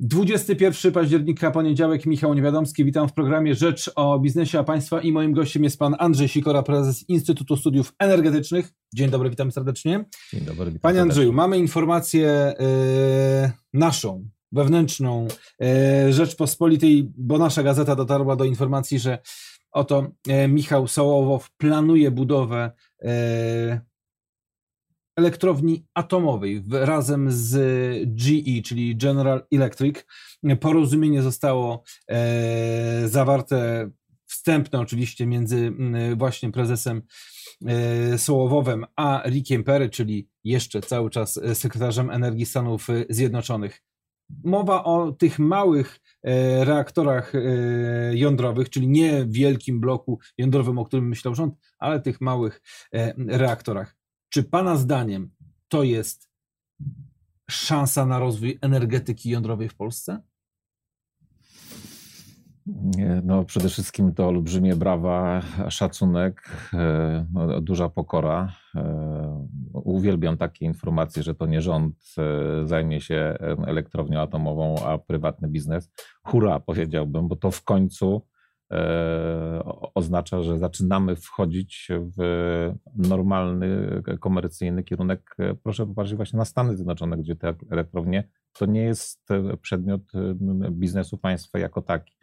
21 0.00 0.92
października, 0.92 1.50
poniedziałek, 1.50 2.06
Michał 2.06 2.34
Niewiadomski. 2.34 2.84
Witam 2.84 3.08
w 3.08 3.12
programie 3.12 3.54
Rzecz 3.54 3.90
o 3.96 4.18
biznesie 4.18 4.58
a 4.58 4.64
państwa 4.64 5.00
i 5.00 5.12
moim 5.12 5.32
gościem 5.32 5.64
jest 5.64 5.78
pan 5.78 5.96
Andrzej 5.98 6.28
Sikora, 6.28 6.62
prezes 6.62 7.08
Instytutu 7.08 7.56
Studiów 7.56 7.94
Energetycznych. 7.98 8.72
Dzień 8.94 9.10
dobry, 9.10 9.30
witam 9.30 9.52
serdecznie. 9.52 10.04
Dzień 10.32 10.40
dobry, 10.40 10.64
witam 10.64 10.80
Panie 10.80 10.94
serdecznie. 10.94 11.02
Andrzeju, 11.02 11.32
mamy 11.32 11.58
informację 11.58 12.54
yy, 12.60 13.50
naszą, 13.72 14.28
wewnętrzną, 14.52 15.28
yy, 15.60 16.12
Rzeczpospolitej, 16.12 17.12
bo 17.16 17.38
nasza 17.38 17.62
gazeta 17.62 17.96
dotarła 17.96 18.36
do 18.36 18.44
informacji, 18.44 18.98
że 18.98 19.18
oto 19.70 20.06
yy, 20.26 20.48
Michał 20.48 20.88
Sołowow 20.88 21.50
planuje 21.50 22.10
budowę 22.10 22.72
elektrowni 25.18 25.86
atomowej 25.94 26.64
razem 26.70 27.26
z 27.30 27.54
GE, 28.06 28.62
czyli 28.64 28.96
General 28.96 29.46
Electric. 29.52 30.04
Porozumienie 30.60 31.22
zostało 31.22 31.82
e, 32.08 33.08
zawarte 33.08 33.90
wstępne 34.26 34.80
oczywiście 34.80 35.26
między 35.26 35.72
właśnie 36.16 36.52
prezesem 36.52 37.02
e, 37.66 38.18
Sołowowem 38.18 38.86
a 38.96 39.22
Rickiem 39.26 39.64
Perry, 39.64 39.90
czyli 39.90 40.28
jeszcze 40.44 40.80
cały 40.80 41.10
czas 41.10 41.40
sekretarzem 41.54 42.10
energii 42.10 42.46
Stanów 42.46 42.86
Zjednoczonych. 43.08 43.82
Mowa 44.44 44.84
o 44.84 45.12
tych 45.12 45.38
małych 45.38 46.00
e, 46.22 46.64
reaktorach 46.64 47.34
e, 47.34 47.40
jądrowych, 48.14 48.70
czyli 48.70 48.88
nie 48.88 49.26
wielkim 49.28 49.80
bloku 49.80 50.18
jądrowym, 50.38 50.78
o 50.78 50.84
którym 50.84 51.08
myślał 51.08 51.34
rząd, 51.34 51.54
ale 51.78 52.00
tych 52.00 52.20
małych 52.20 52.62
e, 52.92 53.14
reaktorach. 53.16 53.97
Czy 54.28 54.42
Pana 54.42 54.76
zdaniem 54.76 55.30
to 55.68 55.82
jest 55.82 56.28
szansa 57.50 58.06
na 58.06 58.18
rozwój 58.18 58.58
energetyki 58.60 59.30
jądrowej 59.30 59.68
w 59.68 59.76
Polsce? 59.76 60.22
No, 63.24 63.44
przede 63.44 63.68
wszystkim 63.68 64.14
to 64.14 64.28
olbrzymie 64.28 64.76
brawa, 64.76 65.42
szacunek, 65.68 66.42
e, 66.74 67.26
duża 67.62 67.88
pokora. 67.88 68.52
E, 68.74 69.48
Uwielbiam 69.72 70.36
takie 70.36 70.64
informacje, 70.66 71.22
że 71.22 71.34
to 71.34 71.46
nie 71.46 71.62
rząd 71.62 71.94
e, 72.18 72.66
zajmie 72.66 73.00
się 73.00 73.36
elektrownią 73.66 74.20
atomową, 74.20 74.86
a 74.86 74.98
prywatny 74.98 75.48
biznes. 75.48 75.90
Hurra, 76.22 76.60
powiedziałbym, 76.60 77.28
bo 77.28 77.36
to 77.36 77.50
w 77.50 77.64
końcu 77.64 78.22
oznacza, 79.94 80.42
że 80.42 80.58
zaczynamy 80.58 81.16
wchodzić 81.16 81.88
w 82.16 82.22
normalny, 82.96 84.02
komercyjny 84.20 84.82
kierunek. 84.82 85.34
E, 85.38 85.54
Proszę 85.54 85.86
popatrzeć 85.86 86.16
właśnie 86.16 86.36
na 86.36 86.44
Stany 86.44 86.76
Zjednoczone, 86.76 87.16
gdzie 87.18 87.36
te 87.36 87.54
elektrownie 87.70 88.28
to 88.52 88.66
nie 88.66 88.82
jest 88.82 89.30
e, 89.30 89.56
przedmiot 89.56 90.02
e, 90.14 90.34
biznesu 90.70 91.18
państwa 91.18 91.58
jako 91.58 91.82
taki. 91.82 92.18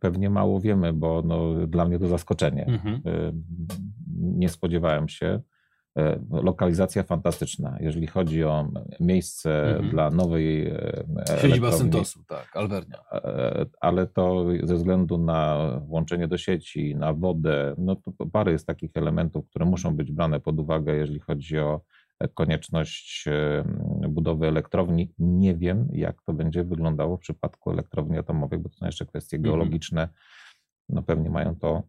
Pewnie 0.00 0.30
mało 0.30 0.60
wiemy, 0.60 0.92
bo 0.92 1.22
no, 1.26 1.66
dla 1.66 1.84
mnie 1.84 1.98
to 1.98 2.08
zaskoczenie. 2.08 2.66
Mhm. 2.66 3.00
Em, 3.04 3.44
Nie 4.16 4.48
spodziewałem 4.48 5.08
się. 5.08 5.40
E, 5.98 6.18
Lokalizacja 6.30 7.02
fantastyczna. 7.02 7.76
Jeżeli 7.80 8.06
chodzi 8.06 8.44
o 8.44 8.68
miejsce 9.00 9.62
Mhm. 9.70 9.90
dla 9.90 10.10
nowej 10.10 10.66
e, 10.66 11.04
Siedziba 11.40 11.72
Syntosu, 11.72 12.24
tak, 12.24 12.56
Alvernia. 12.56 12.98
e, 13.12 13.66
ale 13.80 14.06
to 14.06 14.44
ze 14.62 14.74
względu 14.74 15.18
na 15.18 15.58
włączenie 15.86 16.28
do 16.28 16.38
sieci, 16.38 16.96
na 16.96 17.12
wodę, 17.12 17.74
no 17.78 17.96
to 17.96 18.12
parę 18.32 18.52
jest 18.52 18.66
takich 18.66 18.90
elementów, 18.94 19.48
które 19.50 19.64
muszą 19.66 19.96
być 19.96 20.12
brane 20.12 20.40
pod 20.40 20.58
uwagę, 20.60 20.94
jeżeli 20.96 21.20
chodzi 21.20 21.58
o 21.58 21.80
konieczność 22.34 23.24
budowy 24.08 24.46
elektrowni. 24.48 25.12
Nie 25.18 25.54
wiem, 25.56 25.88
jak 25.92 26.22
to 26.22 26.32
będzie 26.32 26.64
wyglądało 26.64 27.16
w 27.16 27.20
przypadku 27.20 27.70
elektrowni 27.70 28.18
atomowej, 28.18 28.58
bo 28.58 28.68
to 28.68 28.74
są 28.76 28.86
jeszcze 28.86 29.06
kwestie 29.06 29.36
Mhm. 29.36 29.54
geologiczne. 29.54 30.08
No 30.88 31.02
pewnie 31.02 31.30
mają 31.30 31.56
to 31.56 31.82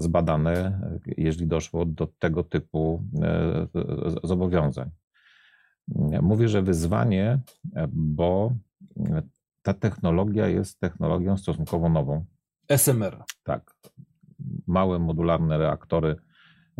zbadane, 0.00 0.80
jeżeli 1.16 1.46
doszło 1.46 1.84
do 1.84 2.06
tego 2.18 2.44
typu 2.44 3.02
e, 3.22 3.66
zobowiązań. 4.24 4.90
Mówię, 6.22 6.48
że 6.48 6.62
wyzwanie, 6.62 7.40
e, 7.76 7.88
bo 7.92 8.52
ta 9.62 9.74
technologia 9.74 10.48
jest 10.48 10.80
technologią 10.80 11.36
stosunkowo 11.36 11.88
nową. 11.88 12.24
SMR. 12.68 13.24
Tak, 13.42 13.74
małe 14.66 14.98
modularne 14.98 15.58
reaktory. 15.58 16.16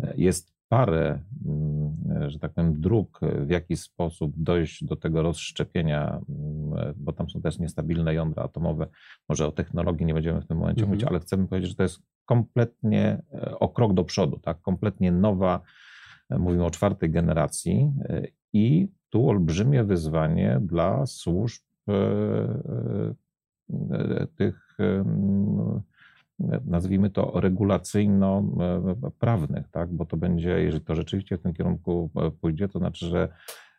E, 0.03 0.13
Jest 0.17 0.52
parę, 0.73 1.19
mm, 1.45 2.29
że 2.29 2.39
tak 2.39 2.53
powiem, 2.53 2.81
dróg, 2.81 3.19
w 3.45 3.49
jaki 3.49 3.77
sposób 3.77 4.33
dojść 4.37 4.83
do 4.83 4.95
tego 4.95 5.21
rozszczepienia, 5.21 6.21
mm, 6.29 6.93
bo 6.97 7.13
tam 7.13 7.29
są 7.29 7.41
też 7.41 7.59
niestabilne 7.59 8.13
jądra 8.13 8.43
atomowe. 8.43 8.87
Może 9.29 9.47
o 9.47 9.51
technologii 9.51 10.05
nie 10.05 10.13
będziemy 10.13 10.41
w 10.41 10.47
tym 10.47 10.57
momencie 10.57 10.81
Mhm. 10.81 10.89
mówić, 10.89 11.07
ale 11.09 11.19
chcemy 11.19 11.47
powiedzieć, 11.47 11.69
że 11.69 11.75
to 11.75 11.83
jest 11.83 11.99
kompletnie 12.25 13.21
e, 13.33 13.59
o 13.59 13.69
krok 13.69 13.93
do 13.93 14.03
przodu, 14.03 14.39
tak? 14.39 14.61
kompletnie 14.61 15.11
nowa, 15.11 15.61
e, 16.29 16.37
mówimy 16.37 16.65
o 16.65 16.71
czwartej 16.71 17.09
generacji 17.09 17.91
e, 18.09 18.27
i 18.53 18.87
tu 19.09 19.29
olbrzymie 19.29 19.83
wyzwanie 19.83 20.59
dla 20.61 21.05
służb 21.05 21.63
tych 24.35 24.77
nazwijmy 26.65 27.09
to 27.09 27.39
regulacyjno-prawnych, 27.39 29.69
tak? 29.71 29.89
bo 29.89 30.05
to 30.05 30.17
będzie, 30.17 30.49
jeżeli 30.49 30.85
to 30.85 30.95
rzeczywiście 30.95 31.37
w 31.37 31.41
tym 31.41 31.53
kierunku 31.53 32.09
e, 32.15 32.31
pójdzie, 32.31 32.67
to 32.67 32.79
znaczy, 32.79 33.05
że 33.05 33.29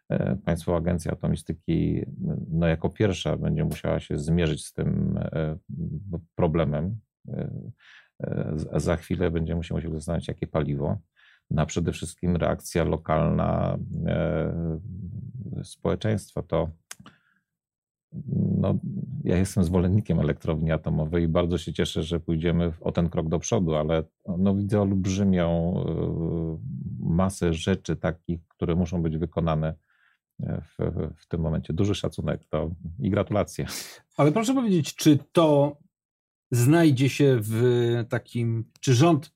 e, 0.08 0.36
Państwowa 0.36 0.78
Agencja 0.78 1.12
Atomistyki 1.12 2.02
no, 2.50 2.66
jako 2.66 2.90
pierwsza 2.90 3.36
będzie 3.36 3.64
musiała 3.64 4.00
się 4.00 4.18
zmierzyć 4.18 4.66
z 4.66 4.72
tym 4.72 5.18
e, 5.18 5.56
problemem. 6.34 6.96
Za 8.76 8.96
chwilę 8.96 9.30
będziemy 9.30 9.64
się 9.64 9.74
musieli 9.74 9.94
zastanowić, 9.94 10.28
jakie 10.28 10.46
paliwo. 10.46 10.98
No, 11.50 11.62
a 11.62 11.66
przede 11.66 11.92
wszystkim 11.92 12.36
reakcja 12.36 12.84
lokalna 12.84 13.78
społeczeństwa 15.62 16.42
to 16.42 16.70
no, 18.36 18.78
ja 19.24 19.36
jestem 19.36 19.64
zwolennikiem 19.64 20.20
elektrowni 20.20 20.72
atomowej 20.72 21.24
i 21.24 21.28
bardzo 21.28 21.58
się 21.58 21.72
cieszę, 21.72 22.02
że 22.02 22.20
pójdziemy 22.20 22.72
o 22.80 22.92
ten 22.92 23.08
krok 23.08 23.28
do 23.28 23.38
przodu, 23.38 23.74
ale 23.74 24.02
no, 24.38 24.54
widzę 24.54 24.80
olbrzymią 24.80 25.74
y, 27.00 27.14
masę 27.14 27.54
rzeczy 27.54 27.96
takich, 27.96 28.40
które 28.48 28.74
muszą 28.74 29.02
być 29.02 29.18
wykonane 29.18 29.74
e, 30.42 30.60
w, 30.60 30.92
w 31.16 31.26
tym 31.28 31.40
momencie. 31.40 31.72
Duży 31.72 31.94
szacunek 31.94 32.44
to 32.44 32.70
i 32.98 33.10
gratulacje. 33.10 33.66
Ale 34.16 34.32
proszę 34.32 34.54
powiedzieć, 34.54 34.94
czy 34.94 35.18
to 35.32 35.76
znajdzie 36.50 37.08
się 37.08 37.38
w 37.40 37.62
takim, 38.08 38.64
czy 38.80 38.94
rząd 38.94 39.34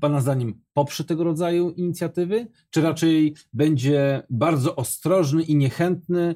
Pana 0.00 0.20
zdaniem 0.20 0.60
poprze 0.72 1.04
tego 1.04 1.24
rodzaju 1.24 1.70
inicjatywy, 1.70 2.46
czy 2.70 2.82
raczej 2.82 3.34
będzie 3.52 4.22
bardzo 4.30 4.76
ostrożny 4.76 5.42
i 5.42 5.56
niechętny, 5.56 6.34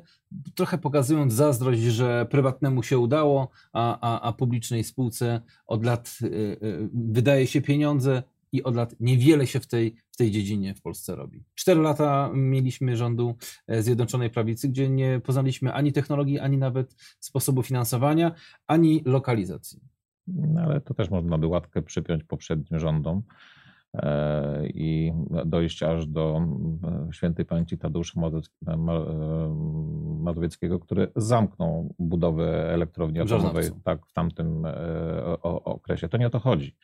trochę 0.54 0.78
pokazując 0.78 1.32
zazdrość, 1.32 1.80
że 1.80 2.26
prywatnemu 2.30 2.82
się 2.82 2.98
udało, 2.98 3.48
a, 3.72 3.98
a, 4.00 4.20
a 4.20 4.32
publicznej 4.32 4.84
spółce 4.84 5.40
od 5.66 5.84
lat 5.84 6.18
y, 6.22 6.26
y, 6.26 6.88
wydaje 6.94 7.46
się 7.46 7.60
pieniądze 7.60 8.22
i 8.52 8.62
od 8.62 8.76
lat 8.76 8.94
niewiele 9.00 9.46
się 9.46 9.60
w 9.60 9.66
tej, 9.66 9.94
w 10.10 10.16
tej 10.16 10.30
dziedzinie 10.30 10.74
w 10.74 10.82
Polsce 10.82 11.16
robi. 11.16 11.44
Cztery 11.54 11.80
lata 11.80 12.30
mieliśmy 12.34 12.96
rządu 12.96 13.34
e, 13.66 13.82
Zjednoczonej 13.82 14.30
Prawicy, 14.30 14.68
gdzie 14.68 14.88
nie 14.88 15.20
poznaliśmy 15.20 15.72
ani 15.72 15.92
technologii, 15.92 16.38
ani 16.38 16.58
nawet 16.58 16.94
sposobu 17.20 17.62
finansowania, 17.62 18.34
ani 18.66 19.02
lokalizacji. 19.04 19.80
No, 20.34 20.60
ale 20.60 20.80
to 20.80 20.94
też 20.94 21.10
można 21.10 21.38
by 21.38 21.46
łatkę 21.46 21.82
przypiąć 21.82 22.24
poprzednim 22.24 22.80
rządom 22.80 23.22
e, 23.94 24.66
i 24.66 25.12
dojść 25.46 25.82
aż 25.82 26.06
do 26.06 26.42
e, 27.08 27.12
świętej 27.12 27.44
pamięci 27.44 27.78
Tadeusza 27.78 28.20
e, 28.20 28.76
Mazowieckiego, 30.20 30.78
który 30.78 31.12
zamknął 31.16 31.94
budowę 31.98 32.74
elektrowni 32.74 33.20
atomowej 33.20 33.70
tak, 33.84 34.06
w 34.06 34.12
tamtym 34.12 34.62
okresie. 35.42 36.08
To 36.08 36.16
nie 36.16 36.26
o 36.26 36.30
to 36.30 36.38
chodzi. 36.38 36.76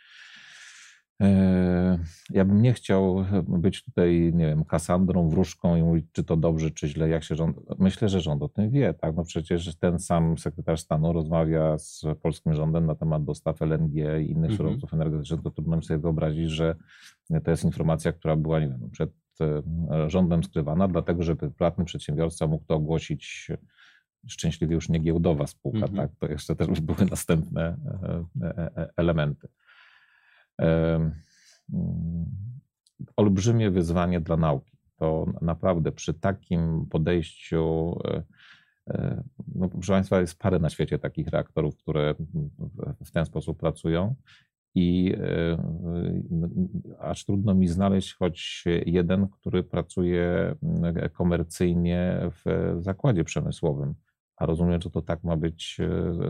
E, 1.25 1.99
Ja 2.31 2.45
bym 2.45 2.63
nie 2.63 2.73
chciał 2.73 3.25
być 3.49 3.85
tutaj, 3.85 4.33
nie 4.35 4.47
wiem, 4.47 4.65
Kasandrą, 4.65 5.29
wróżką 5.29 5.77
i 5.77 5.83
mówić, 5.83 6.07
czy 6.13 6.25
to 6.25 6.37
dobrze, 6.37 6.71
czy 6.71 6.89
źle, 6.89 7.09
jak 7.09 7.25
się 7.25 7.35
rząd. 7.35 7.57
Myślę, 7.79 8.09
że 8.09 8.21
rząd 8.21 8.43
o 8.43 8.49
tym 8.49 8.71
wie, 8.71 8.95
tak? 8.95 9.17
No 9.17 9.25
przecież 9.25 9.77
ten 9.77 9.99
sam 9.99 10.39
sekretarz 10.39 10.81
stanu 10.81 11.13
rozmawia 11.13 11.79
z 11.79 12.05
polskim 12.23 12.55
rządem 12.55 12.87
na 12.87 12.95
temat 12.95 13.25
dostaw 13.25 13.63
LNG 13.63 13.95
i 13.95 14.31
innych 14.31 14.51
Mhm. 14.51 14.57
surowców 14.57 14.95
energetycznych. 14.95 15.43
To 15.43 15.51
trudno 15.51 15.77
mi 15.77 15.85
sobie 15.85 15.99
wyobrazić, 16.01 16.51
że 16.51 16.75
to 17.45 17.51
jest 17.51 17.65
informacja, 17.65 18.13
która 18.13 18.37
była, 18.37 18.61
nie 18.61 18.69
wiem, 18.69 18.91
przed 18.91 19.11
e, 19.41 20.11
rządem 20.11 20.45
skrywana, 20.45 20.89
dlatego 20.89 21.23
żeby 21.23 21.51
prywatny 21.51 21.85
przedsiębiorca 21.85 22.47
mógł 22.47 22.65
to 22.65 22.75
ogłosić 22.75 23.49
szczęśliwie 24.27 24.75
już 24.75 24.89
nie 24.89 24.99
giełdowa 24.99 25.47
spółka, 25.47 25.79
Mhm. 25.87 25.97
tak? 25.97 26.11
To 26.19 26.27
jeszcze 26.29 26.57
też 26.57 26.81
były 26.81 26.99
następne 27.11 27.77
e, 27.87 28.25
e, 28.47 28.77
e, 28.77 28.91
elementy. 28.97 29.49
Mm, 30.59 31.13
Olbrzymie 33.17 33.71
wyzwanie 33.71 34.21
dla 34.21 34.37
nauki. 34.37 34.77
To 34.97 35.27
naprawdę 35.41 35.93
przy 35.93 36.15
takim 36.15 36.87
podejściu 36.91 37.95
e, 38.05 38.23
no, 39.55 39.69
proszę 39.69 39.93
Państwa, 39.93 40.21
jest 40.21 40.39
parę 40.39 40.59
na 40.59 40.71
świecie 40.71 40.99
takich 40.99 41.29
reaktorów, 41.29 41.77
które 41.77 42.15
w 43.05 43.11
ten 43.11 43.25
sposób 43.25 43.59
pracują 43.59 44.15
i 44.75 45.15
aż 46.99 47.25
trudno 47.25 47.55
mi 47.55 47.69
znaleźć 47.69 48.15
choć 48.15 48.65
jeden, 48.87 49.29
który 49.29 49.63
pracuje 49.63 50.55
komercyjnie 51.13 52.21
w 52.31 52.75
zakładzie 52.81 53.25
przemysłowym, 53.25 53.95
a 54.37 54.47
rozumiem, 54.47 54.81
że 54.81 54.91
to 54.91 55.03
tak 55.03 55.25
ma 55.25 55.37
być 55.37 55.79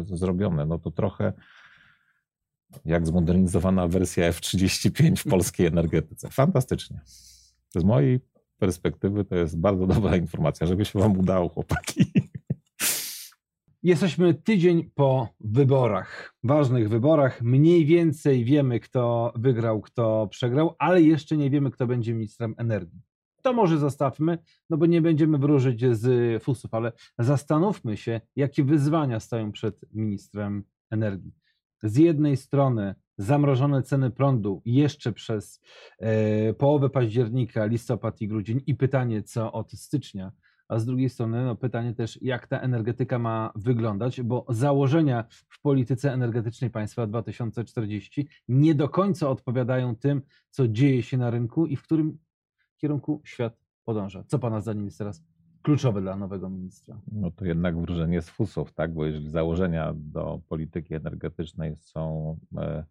zrobione. 0.04 0.66
No 0.66 0.78
to 0.78 0.90
trochę 0.90 1.32
jak 2.84 3.06
zmodernizowana 3.06 3.88
wersja 3.88 4.26
F-35 4.26 5.16
w 5.16 5.24
polskiej 5.24 5.66
energetyce. 5.66 6.30
Fantastycznie. 6.30 7.00
Z 7.70 7.84
mojej 7.84 8.20
perspektywy 8.58 9.24
to 9.24 9.36
jest 9.36 9.58
bardzo 9.58 9.86
dobra 9.86 10.16
informacja, 10.16 10.66
żeby 10.66 10.84
się 10.84 10.98
Wam 10.98 11.18
udało, 11.18 11.48
chłopaki. 11.48 12.12
Jesteśmy 13.82 14.34
tydzień 14.34 14.90
po 14.94 15.28
wyborach, 15.40 16.34
ważnych 16.42 16.88
wyborach. 16.88 17.42
Mniej 17.42 17.86
więcej 17.86 18.44
wiemy, 18.44 18.80
kto 18.80 19.32
wygrał, 19.36 19.80
kto 19.80 20.28
przegrał, 20.30 20.74
ale 20.78 21.02
jeszcze 21.02 21.36
nie 21.36 21.50
wiemy, 21.50 21.70
kto 21.70 21.86
będzie 21.86 22.14
ministrem 22.14 22.54
energii. 22.58 23.02
To 23.42 23.52
może 23.52 23.78
zostawmy, 23.78 24.38
no 24.70 24.76
bo 24.76 24.86
nie 24.86 25.02
będziemy 25.02 25.38
wróżyć 25.38 25.84
z 25.90 26.42
fusów, 26.42 26.74
ale 26.74 26.92
zastanówmy 27.18 27.96
się, 27.96 28.20
jakie 28.36 28.64
wyzwania 28.64 29.20
stoją 29.20 29.52
przed 29.52 29.80
ministrem 29.92 30.64
energii. 30.90 31.32
Z 31.84 31.96
jednej 31.96 32.36
strony 32.36 32.94
zamrożone 33.18 33.82
ceny 33.82 34.10
prądu 34.10 34.62
jeszcze 34.64 35.12
przez 35.12 35.60
e, 35.98 36.54
połowę 36.54 36.90
października, 36.90 37.66
listopad 37.66 38.20
i 38.20 38.28
grudzień 38.28 38.60
i 38.66 38.74
pytanie, 38.74 39.22
co 39.22 39.52
od 39.52 39.72
stycznia 39.72 40.32
a 40.68 40.78
z 40.78 40.86
drugiej 40.86 41.08
strony 41.08 41.44
no, 41.44 41.56
pytanie 41.56 41.94
też, 41.94 42.18
jak 42.22 42.46
ta 42.46 42.60
energetyka 42.60 43.18
ma 43.18 43.52
wyglądać, 43.56 44.22
bo 44.22 44.46
założenia 44.48 45.24
w 45.48 45.60
polityce 45.60 46.12
energetycznej 46.12 46.70
państwa 46.70 47.06
2040 47.06 48.28
nie 48.48 48.74
do 48.74 48.88
końca 48.88 49.28
odpowiadają 49.28 49.96
tym, 49.96 50.22
co 50.50 50.68
dzieje 50.68 51.02
się 51.02 51.18
na 51.18 51.30
rynku 51.30 51.66
i 51.66 51.76
w 51.76 51.82
którym 51.82 52.18
kierunku 52.76 53.22
świat 53.24 53.56
podąża. 53.84 54.24
Co 54.26 54.38
Pana 54.38 54.60
zdaniem 54.60 54.84
jest 54.84 54.98
teraz 54.98 55.22
kluczowe 55.64 56.00
dla 56.00 56.16
nowego 56.16 56.50
ministra? 56.50 57.00
No 57.12 57.30
to 57.30 57.44
jednak 57.44 57.80
wróżenie 57.80 58.22
z 58.22 58.30
fusów, 58.30 58.72
tak? 58.72 58.94
Bo 58.94 59.04
jeżeli 59.06 59.30
założenia 59.30 59.92
do 59.96 60.40
polityki 60.48 60.94
energetycznej 60.94 61.76
są, 61.76 62.36
e, 62.56 62.84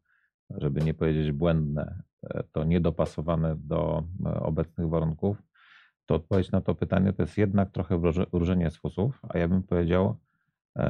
żeby 0.49 0.81
nie 0.81 0.93
powiedzieć 0.93 1.31
błędne, 1.31 2.03
e, 2.23 2.43
to 2.51 2.63
niedopasowane 2.63 3.55
do 3.55 4.03
e, 4.25 4.39
obecnych 4.39 4.89
warunków, 4.89 5.37
to 6.05 6.15
odpowiedź 6.15 6.51
na 6.51 6.61
to 6.61 6.75
pytanie 6.75 7.13
to 7.13 7.23
jest 7.23 7.37
jednak 7.37 7.71
trochę 7.71 8.01
wróżenie 8.33 8.71
z 8.71 8.77
fusów, 8.77 9.19
a 9.29 9.37
ja 9.37 9.47
bym 9.47 9.63
powiedział, 9.63 10.17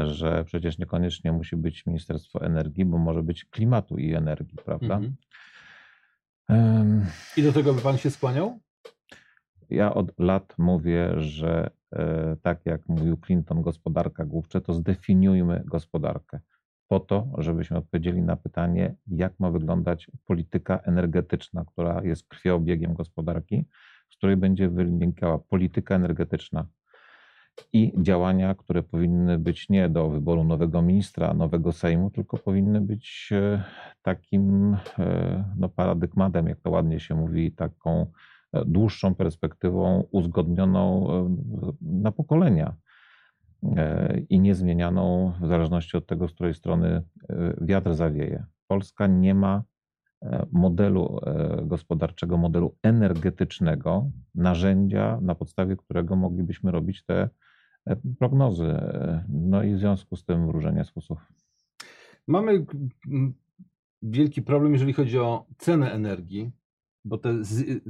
że 0.05 0.43
przecież 0.43 0.77
niekoniecznie 0.77 1.31
musi 1.31 1.55
być 1.55 1.85
Ministerstwo 1.85 2.41
Energii, 2.41 2.85
bo 2.85 2.97
może 2.97 3.23
być 3.23 3.45
klimatu 3.45 3.97
i 3.97 4.13
energii, 4.13 4.57
prawda? 4.65 5.01
Mhm. 6.49 7.05
I 7.37 7.43
do 7.43 7.53
tego 7.53 7.73
by 7.73 7.81
pan 7.81 7.97
się 7.97 8.09
skłaniał? 8.09 8.59
Ja 9.69 9.93
od 9.93 10.19
lat 10.19 10.55
mówię, 10.57 11.13
że 11.17 11.69
e, 11.91 12.35
tak 12.41 12.65
jak 12.65 12.89
mówił 12.89 13.17
Clinton, 13.17 13.61
gospodarka 13.61 14.25
główcze, 14.25 14.61
to 14.61 14.73
zdefiniujmy 14.73 15.63
gospodarkę 15.65 16.39
po 16.87 16.99
to, 16.99 17.27
żebyśmy 17.37 17.77
odpowiedzieli 17.77 18.21
na 18.21 18.35
pytanie, 18.35 18.95
jak 19.07 19.39
ma 19.39 19.51
wyglądać 19.51 20.11
polityka 20.25 20.79
energetyczna, 20.79 21.65
która 21.65 22.03
jest 22.03 22.27
krwiobiegiem 22.27 22.93
gospodarki, 22.93 23.65
z 24.09 24.15
której 24.15 24.37
będzie 24.37 24.69
wynikała 24.69 25.39
polityka 25.39 25.95
energetyczna 25.95 26.67
i 27.73 27.93
działania, 27.97 28.55
które 28.55 28.83
powinny 28.83 29.39
być 29.39 29.69
nie 29.69 29.89
do 29.89 30.09
wyboru 30.09 30.43
nowego 30.43 30.81
ministra, 30.81 31.33
nowego 31.33 31.71
Sejmu, 31.71 32.09
tylko 32.09 32.37
powinny 32.37 32.81
być 32.81 33.29
e, 33.31 33.63
takim 34.01 34.77
e, 34.99 35.43
no, 35.57 35.69
paradygmatem, 35.69 36.47
jak 36.47 36.59
to 36.59 36.69
ładnie 36.69 36.99
się 36.99 37.15
mówi, 37.15 37.51
taką 37.51 38.11
dłuższą 38.65 39.15
perspektywą 39.15 40.03
uzgodnioną 40.11 41.07
na 41.81 42.11
pokolenia 42.11 42.75
i 44.29 44.39
niezmienianą 44.39 45.33
w 45.41 45.47
zależności 45.47 45.97
od 45.97 46.07
tego, 46.07 46.27
z 46.27 46.33
której 46.33 46.53
strony 46.53 47.03
wiatr 47.61 47.93
zawieje. 47.93 48.45
Polska 48.67 49.07
nie 49.07 49.35
ma 49.35 49.63
E, 50.23 50.45
modelu 50.51 51.19
e, 51.25 51.61
gospodarczego, 51.65 52.37
modelu 52.37 52.75
energetycznego, 52.83 54.11
narzędzia, 54.35 55.19
na 55.21 55.35
podstawie 55.35 55.75
którego 55.75 56.15
moglibyśmy 56.15 56.71
robić 56.71 57.03
te 57.05 57.29
e, 57.85 57.95
prognozy. 58.19 58.75
No 59.29 59.63
i 59.63 59.73
w 59.73 59.79
związku 59.79 60.15
z 60.15 60.25
tym 60.25 60.47
wróżenie 60.47 60.83
z 60.83 60.91
fusów. 60.91 61.17
Mamy 62.27 62.65
wielki 64.01 64.41
problem, 64.41 64.73
jeżeli 64.73 64.93
chodzi 64.93 65.19
o 65.19 65.45
cenę 65.57 65.91
energii 65.91 66.51
bo 67.05 67.17
te 67.17 67.41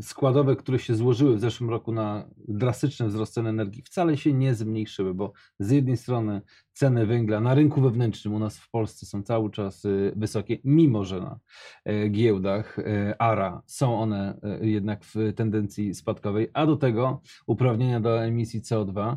składowe, 0.01 0.55
które 0.55 0.79
się 0.79 0.95
złożyły 0.95 1.35
w 1.35 1.39
zeszłym 1.39 1.69
roku 1.69 1.91
na 1.91 2.29
drastyczny 2.47 3.07
wzrost 3.07 3.33
cen 3.33 3.47
energii, 3.47 3.83
wcale 3.83 4.17
się 4.17 4.33
nie 4.33 4.55
zmniejszyły, 4.55 5.13
bo 5.13 5.31
z 5.59 5.71
jednej 5.71 5.97
strony 5.97 6.41
ceny 6.73 7.05
węgla 7.05 7.39
na 7.39 7.53
rynku 7.53 7.81
wewnętrznym 7.81 8.33
u 8.33 8.39
nas 8.39 8.59
w 8.59 8.69
Polsce 8.69 9.05
są 9.05 9.23
cały 9.23 9.51
czas 9.51 9.85
y, 9.85 10.13
wysokie, 10.15 10.57
mimo 10.63 11.05
że 11.05 11.19
na 11.19 11.39
e, 11.85 12.09
giełdach 12.09 12.79
e, 12.79 13.21
ARA 13.21 13.61
są 13.65 13.99
one 13.99 14.39
e, 14.43 14.67
jednak 14.67 15.05
w 15.05 15.15
tendencji 15.35 15.93
spadkowej, 15.93 16.47
a 16.53 16.65
do 16.65 16.77
tego 16.77 17.21
uprawnienia 17.47 17.99
do 17.99 18.23
emisji 18.23 18.61
CO2, 18.61 19.15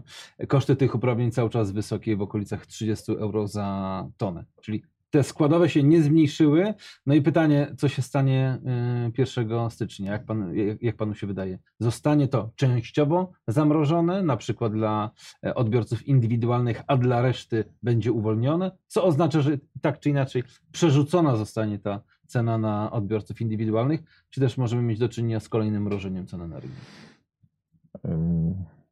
koszty 0.49 0.77
tych 0.77 0.95
uprawnień 0.95 1.31
cały 1.31 1.51
czas 1.51 1.73
wysokie 1.73 2.17
w 2.17 2.23
okolicach 2.23 2.67
30 2.67 3.13
euro 3.13 3.47
za 3.47 4.09
tonę, 4.17 4.45
czyli 4.63 4.83
te 5.11 5.23
składowe 5.23 5.69
się 5.69 5.83
nie 5.83 6.03
zmniejszyły. 6.03 6.75
No 7.07 7.15
i 7.15 7.23
pytanie, 7.23 7.75
co 7.79 7.89
się 7.89 8.03
stanie 8.03 8.59
1 9.19 9.53
y, 9.53 9.71
stycznia? 9.71 10.13
Jak, 10.13 10.25
pan, 10.25 10.53
jak 10.81 10.97
panu 10.97 11.15
się 11.15 11.27
wydaje? 11.27 11.59
Zostanie 11.81 12.29
to 12.29 12.51
częściowo 12.57 13.33
zamrożone, 13.49 14.23
na 14.23 14.37
przykład 14.37 14.73
dla 14.73 15.11
e, 15.47 15.55
odbiorców 15.55 16.07
indywidualnych, 16.07 16.83
a 16.87 16.97
dla 16.97 17.23
reszty 17.23 17.65
będzie 17.83 18.13
uwolnione, 18.13 18.71
co 18.87 19.05
oznacza, 19.05 19.41
że 19.41 19.59
tak 19.81 20.01
czy 20.01 20.11
inaczej 20.11 20.43
przerzucona 20.73 21.37
zostanie 21.37 21.79
ta 21.79 22.01
cena 22.27 22.59
na 22.59 22.91
odbiorców 22.91 23.41
indywidualnych, 23.41 24.03
czy 24.31 24.41
też 24.41 24.59
możemy 24.59 24.83
mieć 24.83 24.99
do 24.99 25.09
czynienia 25.09 25.41
z 25.41 25.49
kolejnym 25.49 25.83
mrożeniem 25.83 26.27
cen 26.27 26.43
energii? 26.43 26.71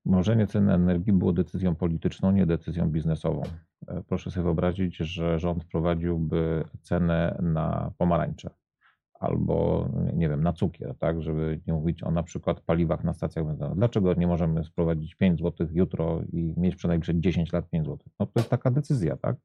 Mrożenie 0.04 0.46
cen 0.46 0.70
energii 0.70 1.12
było 1.12 1.32
decyzją 1.32 1.74
polityczną, 1.74 2.32
nie 2.32 2.46
decyzją 2.46 2.90
biznesową. 2.90 3.42
E, 3.88 4.02
proszę 4.08 4.30
sobie 4.30 4.44
wyobrazić, 4.44 4.96
że 4.96 5.38
rząd 5.38 5.64
wprowadziłby 5.64 6.64
cenę 6.82 7.38
na 7.42 7.90
pomarańcze 7.98 8.50
albo, 9.24 9.88
nie 10.14 10.28
wiem, 10.28 10.42
na 10.42 10.52
cukier, 10.52 10.94
tak, 10.98 11.22
żeby 11.22 11.60
nie 11.66 11.72
mówić 11.72 12.02
o 12.02 12.10
na 12.10 12.22
przykład 12.22 12.60
paliwach 12.60 13.04
na 13.04 13.12
stacjach 13.12 13.46
benzynowych. 13.46 13.78
Dlaczego 13.78 14.14
nie 14.14 14.26
możemy 14.26 14.64
wprowadzić 14.64 15.14
5 15.14 15.40
zł 15.40 15.66
jutro 15.70 16.22
i 16.32 16.54
mieć 16.56 16.76
przez 16.76 16.88
najbliższe 16.88 17.20
10 17.20 17.52
lat 17.52 17.70
5 17.70 17.86
zł? 17.86 17.98
No 18.20 18.26
to 18.26 18.32
jest 18.36 18.50
taka 18.50 18.70
decyzja, 18.70 19.16
tak? 19.16 19.36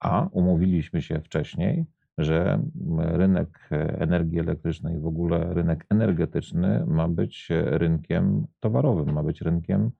A 0.00 0.28
umówiliśmy 0.32 1.02
się 1.02 1.20
wcześniej, 1.20 1.86
że 2.18 2.62
rynek 2.98 3.68
energii 3.98 4.40
elektrycznej, 4.40 4.98
w 4.98 5.06
ogóle 5.06 5.54
rynek 5.54 5.86
energetyczny 5.90 6.84
ma 6.86 7.08
być 7.08 7.48
rynkiem 7.50 8.46
towarowym, 8.60 9.14
ma 9.14 9.22
być 9.22 9.40
rynkiem, 9.40 9.80
e, 9.84 9.90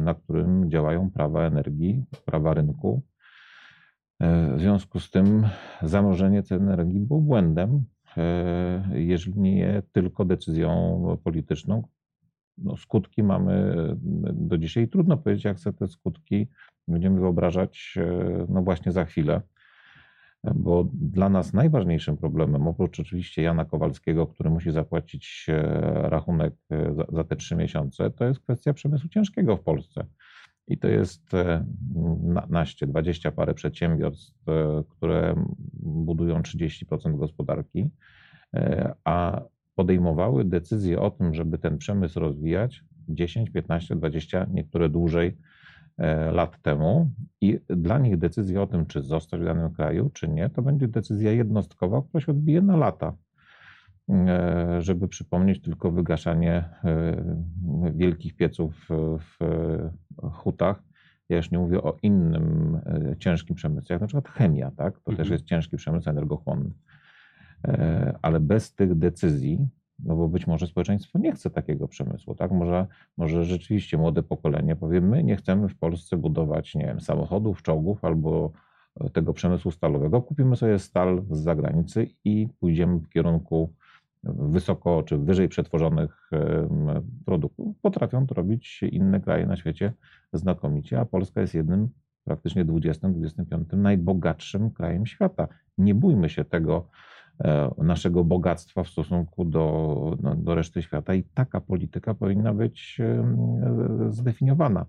na 0.00 0.14
którym 0.14 0.70
działają 0.70 1.10
prawa 1.10 1.42
energii, 1.42 2.04
prawa 2.24 2.54
rynku. 2.54 3.02
E, 4.20 4.56
w 4.56 4.60
związku 4.60 5.00
z 5.00 5.10
tym 5.10 5.46
zamrożenie 5.82 6.42
cen 6.42 6.62
energii 6.62 7.00
było 7.00 7.20
błędem, 7.20 7.84
e, 8.16 8.90
jeżeli 8.92 9.40
nie 9.40 9.82
tylko 9.92 10.24
decyzją 10.24 11.02
polityczną. 11.24 11.82
No, 12.58 12.76
skutki 12.76 13.22
mamy 13.22 13.74
do 14.32 14.58
dzisiaj. 14.58 14.88
Trudno 14.88 15.16
powiedzieć, 15.16 15.44
jak 15.44 15.60
sobie 15.60 15.78
te 15.78 15.88
skutki 15.88 16.48
będziemy 16.88 17.20
wyobrażać 17.20 17.98
no 18.48 18.62
właśnie 18.62 18.92
za 18.92 19.04
chwilę 19.04 19.40
bo 20.54 20.88
dla 20.92 21.28
nas 21.28 21.52
najważniejszym 21.52 22.16
problemem, 22.16 22.66
oprócz 22.66 23.00
oczywiście 23.00 23.42
Jana 23.42 23.64
Kowalskiego, 23.64 24.26
który 24.26 24.50
musi 24.50 24.70
zapłacić 24.70 25.46
e, 25.48 25.62
rachunek 26.10 26.54
e, 26.70 26.94
za, 27.08 27.24
te 27.24 27.36
trzy 27.36 27.56
miesiące, 27.56 28.10
to 28.10 28.24
jest 28.24 28.40
kwestia 28.40 28.72
przemysłu 28.72 29.08
ciężkiego 29.08 29.56
w 29.56 29.62
Polsce. 29.62 30.06
I 30.68 30.78
to 30.78 30.88
jest 30.88 31.34
e, 31.34 31.64
naście, 32.48 32.86
dwadzieścia 32.86 33.32
parę 33.32 33.54
przedsiębiorstw, 33.54 34.34
które 34.88 35.34
budują 35.82 36.40
30% 36.40 37.16
gospodarki, 37.18 37.90
a 39.04 39.42
podejmowały 39.74 40.44
decyzję 40.44 41.00
o 41.00 41.10
tym, 41.10 41.34
żeby 41.34 41.58
ten 41.58 41.78
przemysł 41.78 42.20
rozwijać 42.20 42.84
10, 43.08 43.50
15, 43.50 43.96
20, 43.96 44.46
niektóre 44.50 44.88
dłużej 44.88 45.36
lat 46.32 46.62
temu 46.62 47.10
i 47.40 47.60
dla 47.68 47.98
nich 47.98 48.18
decyzja 48.18 48.62
o 48.62 48.66
tym, 48.66 48.86
czy 48.86 49.02
zostać 49.02 49.40
w 49.40 49.44
danym 49.44 49.72
kraju, 49.72 50.10
czy 50.10 50.28
nie, 50.28 50.50
to 50.50 50.62
będzie 50.62 50.88
decyzja 50.88 51.32
jednostkowa, 51.32 52.02
która 52.02 52.20
się 52.20 52.32
odbije 52.32 52.62
na 52.62 52.76
lata. 52.76 53.16
E, 54.10 54.82
żeby 54.82 55.08
przypomnieć 55.08 55.60
tylko 55.62 55.90
wygaszanie 55.90 56.64
e, 56.84 57.92
wielkich 57.94 58.36
pieców 58.36 58.88
w 59.18 59.38
hutach 60.32 60.82
Ja 61.28 61.36
już 61.36 61.50
nie 61.50 61.58
mówię 61.58 61.82
o 61.82 61.96
innym 62.02 62.80
e, 62.86 63.16
ciężkim 63.18 63.56
przemyśle, 63.56 63.94
jak 63.94 64.00
na 64.00 64.06
przykład 64.06 64.28
chemia, 64.28 64.70
tak? 64.70 64.94
To 64.94 65.10
mhm. 65.10 65.16
też 65.16 65.30
jest 65.30 65.44
ciężki 65.44 65.76
przemysł 65.76 66.10
energochłonny. 66.10 66.70
E, 67.68 68.18
ale 68.22 68.40
bez 68.40 68.74
tych 68.74 68.94
decyzji, 68.94 69.68
no 69.98 70.16
bo 70.16 70.28
być 70.28 70.46
może 70.46 70.66
społeczeństwo 70.66 71.18
nie 71.18 71.32
chce 71.32 71.50
takiego 71.50 71.88
przemysłu, 71.88 72.34
tak? 72.34 72.50
Może, 72.50 72.86
może 73.16 73.44
rzeczywiście 73.44 73.98
młode 73.98 74.22
pokolenie 74.22 74.76
powie, 74.76 75.00
my 75.00 75.24
nie 75.24 75.36
chcemy 75.36 75.68
w 75.68 75.76
Polsce 75.76 76.16
budować, 76.16 76.74
nie 76.74 76.86
wiem, 76.86 77.00
samochodów, 77.00 77.62
czołgów 77.62 78.04
albo 78.04 78.52
tego 79.12 79.32
przemysłu 79.32 79.70
stalowego. 79.70 80.22
Kupimy 80.22 80.56
sobie 80.56 80.78
stal 80.78 81.22
z 81.30 81.38
zagranicy 81.38 82.10
i 82.24 82.48
pójdziemy 82.60 82.98
w 82.98 83.08
kierunku 83.08 83.72
wysoko 84.24 85.02
czy 85.02 85.18
wyżej 85.18 85.48
przetworzonych 85.48 86.30
produktów. 87.24 87.76
Potrafią 87.82 88.26
to 88.26 88.34
robić 88.34 88.82
inne 88.82 89.20
kraje 89.20 89.46
na 89.46 89.56
świecie 89.56 89.92
znakomicie, 90.32 91.00
a 91.00 91.04
Polska 91.04 91.40
jest 91.40 91.54
jednym 91.54 91.88
praktycznie 92.24 92.64
20-25 92.64 93.76
najbogatszym 93.76 94.70
krajem 94.70 95.06
świata. 95.06 95.48
Nie 95.78 95.94
bójmy 95.94 96.28
się 96.28 96.44
tego 96.44 96.76
e, 96.76 96.84
naszego 97.78 98.24
bogactwa 98.24 98.84
w 98.84 98.88
stosunku 98.88 99.44
do, 99.44 100.16
no, 100.22 100.34
do 100.34 100.54
reszty 100.54 100.82
świata 100.82 101.14
i 101.14 101.22
taka 101.22 101.60
polityka 101.60 102.14
powinna 102.14 102.54
być 102.54 102.98
zdefiniowana. 104.08 104.86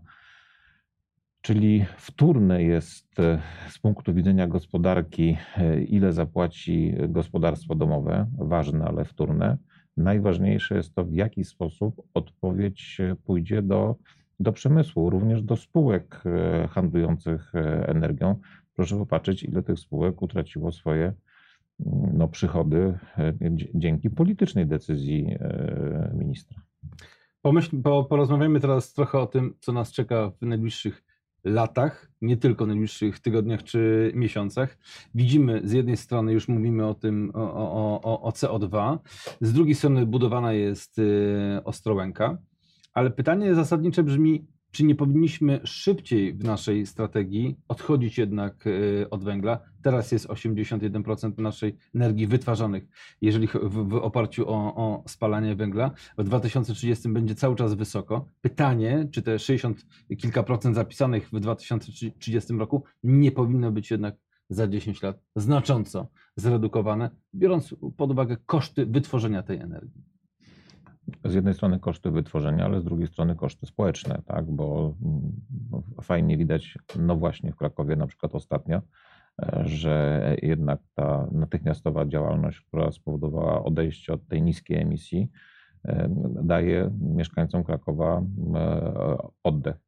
Czyli 1.46 1.86
wtórne 1.98 2.64
jest 2.64 3.20
e, 3.20 3.42
z 3.70 3.80
punktu 3.80 4.14
widzenia 4.14 4.48
gospodarki, 4.48 5.38
e, 5.58 5.84
ile 5.84 6.14
zapłaci 6.14 6.96
gospodarstwo 7.10 7.76
domowe, 7.76 8.26
ważne, 8.38 8.86
ale 8.86 9.06
wtórne. 9.06 9.58
Najważniejsze 9.98 10.76
jest 10.76 10.96
to, 10.96 11.06
w 11.06 11.14
jaki 11.14 11.44
sposób 11.44 12.02
odpowiedź 12.14 12.98
pójdzie 13.26 13.62
do, 13.62 13.96
do 14.40 14.52
przemysłu, 14.52 15.10
również 15.10 15.42
do 15.42 15.56
spółek 15.56 16.24
e, 16.26 16.68
handlujących 16.68 17.52
energią. 17.88 18.36
Proszę 18.76 18.98
popatrzeć, 18.98 19.44
ile 19.44 19.64
tych 19.64 19.80
spółek 19.80 20.22
utraciło 20.22 20.72
swoje 20.72 21.14
no, 22.14 22.28
przychody 22.28 23.00
dzięki 23.74 24.10
politycznej 24.10 24.68
decyzji 24.68 25.36
ministra. 26.14 26.62
Pomyśl, 27.42 27.82
po, 27.82 28.04
porozmawiamy 28.04 28.60
teraz 28.60 28.94
trochę 28.94 29.20
o 29.20 29.26
tym, 29.28 29.54
co 29.60 29.74
nas 29.74 29.92
czeka 29.92 30.32
w 30.42 30.46
najbliższych 30.46 31.04
latach, 31.44 32.12
nie 32.22 32.38
tylko 32.38 32.66
najbliższych 32.66 33.20
tygodniach 33.20 33.64
czy 33.64 34.12
miesiącach. 34.16 34.78
Widzimy 35.16 35.62
z 35.64 35.72
jednej 35.72 35.98
strony, 35.98 36.34
już 36.34 36.48
mówimy 36.48 36.88
o 36.88 36.94
tym, 36.94 37.32
o, 37.34 38.02
o, 38.04 38.22
o 38.22 38.30
CO2, 38.30 38.98
z 39.42 39.54
drugiej 39.54 39.76
strony 39.76 40.06
budowana 40.06 40.54
jest 40.54 41.00
y, 41.00 41.60
Ostrołęka, 41.64 42.38
ale 42.94 43.12
pytanie 43.12 43.56
zasadnicze 43.56 44.04
brzmi, 44.04 44.46
czy 44.76 44.84
nie 44.84 44.96
powinniśmy 44.96 45.60
szybciej 45.64 46.34
w 46.34 46.44
naszej 46.44 46.86
strategii 46.86 47.56
odchodzić 47.68 48.18
jednak 48.18 48.68
y, 48.68 49.08
od 49.10 49.24
węgla? 49.24 49.60
Teraz 49.82 50.12
jest 50.12 50.28
81% 50.28 51.38
naszej 51.38 51.78
energii 51.96 52.28
wytwarzanych, 52.28 52.84
jeżeli 53.22 53.48
w, 53.48 53.90
w 53.90 53.94
oparciu 53.94 54.50
o, 54.50 54.76
o, 54.76 55.04
spalanie 55.08 55.56
węgla. 55.56 55.92
W 56.18 56.24
2030 56.24 57.10
będzie 57.10 57.36
cały 57.36 57.56
czas 57.56 57.74
wysoko. 57.74 58.30
Pytanie, 58.42 59.08
czy 59.12 59.22
te 59.22 59.40
60 59.40 59.86
kilka 60.18 60.44
procent 60.44 60.76
zapisanych 60.76 61.30
w 61.30 61.40
2030 61.40 62.54
roku 62.54 62.84
nie 63.04 63.32
powinno 63.32 63.72
być 63.72 63.92
jednak 63.92 64.16
za 64.50 64.68
10 64.68 65.02
lat 65.02 65.20
znacząco 65.36 66.08
zredukowane, 66.36 67.10
biorąc 67.36 67.76
pod 67.98 68.12
uwagę 68.12 68.38
koszty 68.46 68.86
wytworzenia 68.86 69.44
tej 69.44 69.58
energii 69.58 70.15
z 71.26 71.34
jednej 71.34 71.54
strony 71.54 71.80
koszty 71.80 72.12
wytworzenia, 72.12 72.66
ale 72.66 72.82
z 72.82 72.84
drugiej 72.84 73.08
strony 73.08 73.36
koszty 73.36 73.66
społeczne, 73.66 74.22
tak? 74.26 74.46
bo 74.46 74.94
mm, 75.02 75.32
fajnie 76.02 76.38
widać, 76.38 76.78
no 77.00 77.16
właśnie 77.16 77.52
w 77.52 77.56
Krakowie 77.56 77.96
na 77.96 78.08
przykład 78.08 78.36
ostatnio, 78.36 78.82
e, 79.42 79.62
że 79.66 80.36
jednak 80.42 80.80
ta 80.96 81.28
natychmiastowa 81.32 82.06
działalność, 82.06 82.62
która 82.62 82.92
spowodowała 82.92 83.64
odejście 83.64 84.14
od 84.14 84.28
tej 84.28 84.42
niskiej 84.42 84.82
emisji, 84.82 85.32
e, 85.86 86.08
daje 86.44 86.92
mieszkańcom 87.02 87.64
Krakowa 87.64 88.22
e, 88.56 89.18
oddech. 89.44 89.85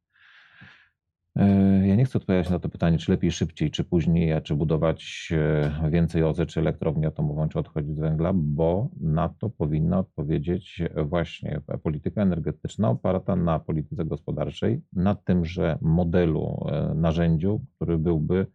E, 1.38 1.88
ja 1.88 1.96
nie 1.96 2.06
chcę 2.06 2.18
odpowiadać 2.20 2.50
na 2.50 2.60
to 2.60 2.70
pytanie, 2.70 2.98
czy 2.98 3.12
lepiej 3.12 3.32
szybciej, 3.32 3.72
czy 3.72 3.84
później, 3.84 4.42
czy 4.42 4.56
budować 4.56 5.30
e, 5.32 5.90
więcej 5.90 6.24
OZE, 6.24 6.46
czy 6.46 6.60
elektrownię 6.60 7.08
atomową, 7.08 7.50
czy 7.50 7.60
odchodzić 7.60 7.96
z 7.96 8.00
węgla, 8.00 8.32
bo 8.36 8.90
na 9.02 9.30
to 9.30 9.50
powinna 9.50 10.00
odpowiedzieć 10.00 10.82
właśnie 11.06 11.62
polityka 11.84 12.22
energetyczna 12.22 12.90
oparta 12.90 13.36
na 13.36 13.60
polityce 13.60 14.06
gospodarczej, 14.06 14.82
na 14.94 15.16
tymże 15.16 15.78
modelu, 15.82 16.68
e, 16.72 16.94
narzędziu, 16.96 17.62
który 17.76 17.98
byłby 17.98 18.46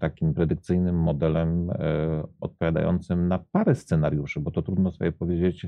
takim 0.00 0.34
predykcyjnym 0.34 0.96
modelem 0.96 1.70
odpowiadającym 2.40 3.28
na 3.28 3.38
parę 3.38 3.74
scenariuszy, 3.74 4.40
bo 4.40 4.50
to 4.50 4.62
trudno 4.62 4.92
sobie 4.92 5.12
powiedzieć, 5.12 5.66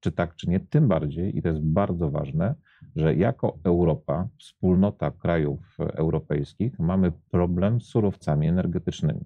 czy 0.00 0.12
tak, 0.12 0.36
czy 0.36 0.50
nie, 0.50 0.60
tym 0.60 0.88
bardziej, 0.88 1.38
i 1.38 1.42
to 1.42 1.48
jest 1.48 1.60
bardzo 1.60 2.10
ważne, 2.10 2.54
że 2.96 3.14
jako 3.14 3.58
Europa, 3.64 4.28
wspólnota 4.38 5.10
krajów 5.10 5.76
europejskich, 5.78 6.78
mamy 6.78 7.12
problem 7.30 7.80
z 7.80 7.84
surowcami 7.84 8.48
energetycznymi. 8.48 9.24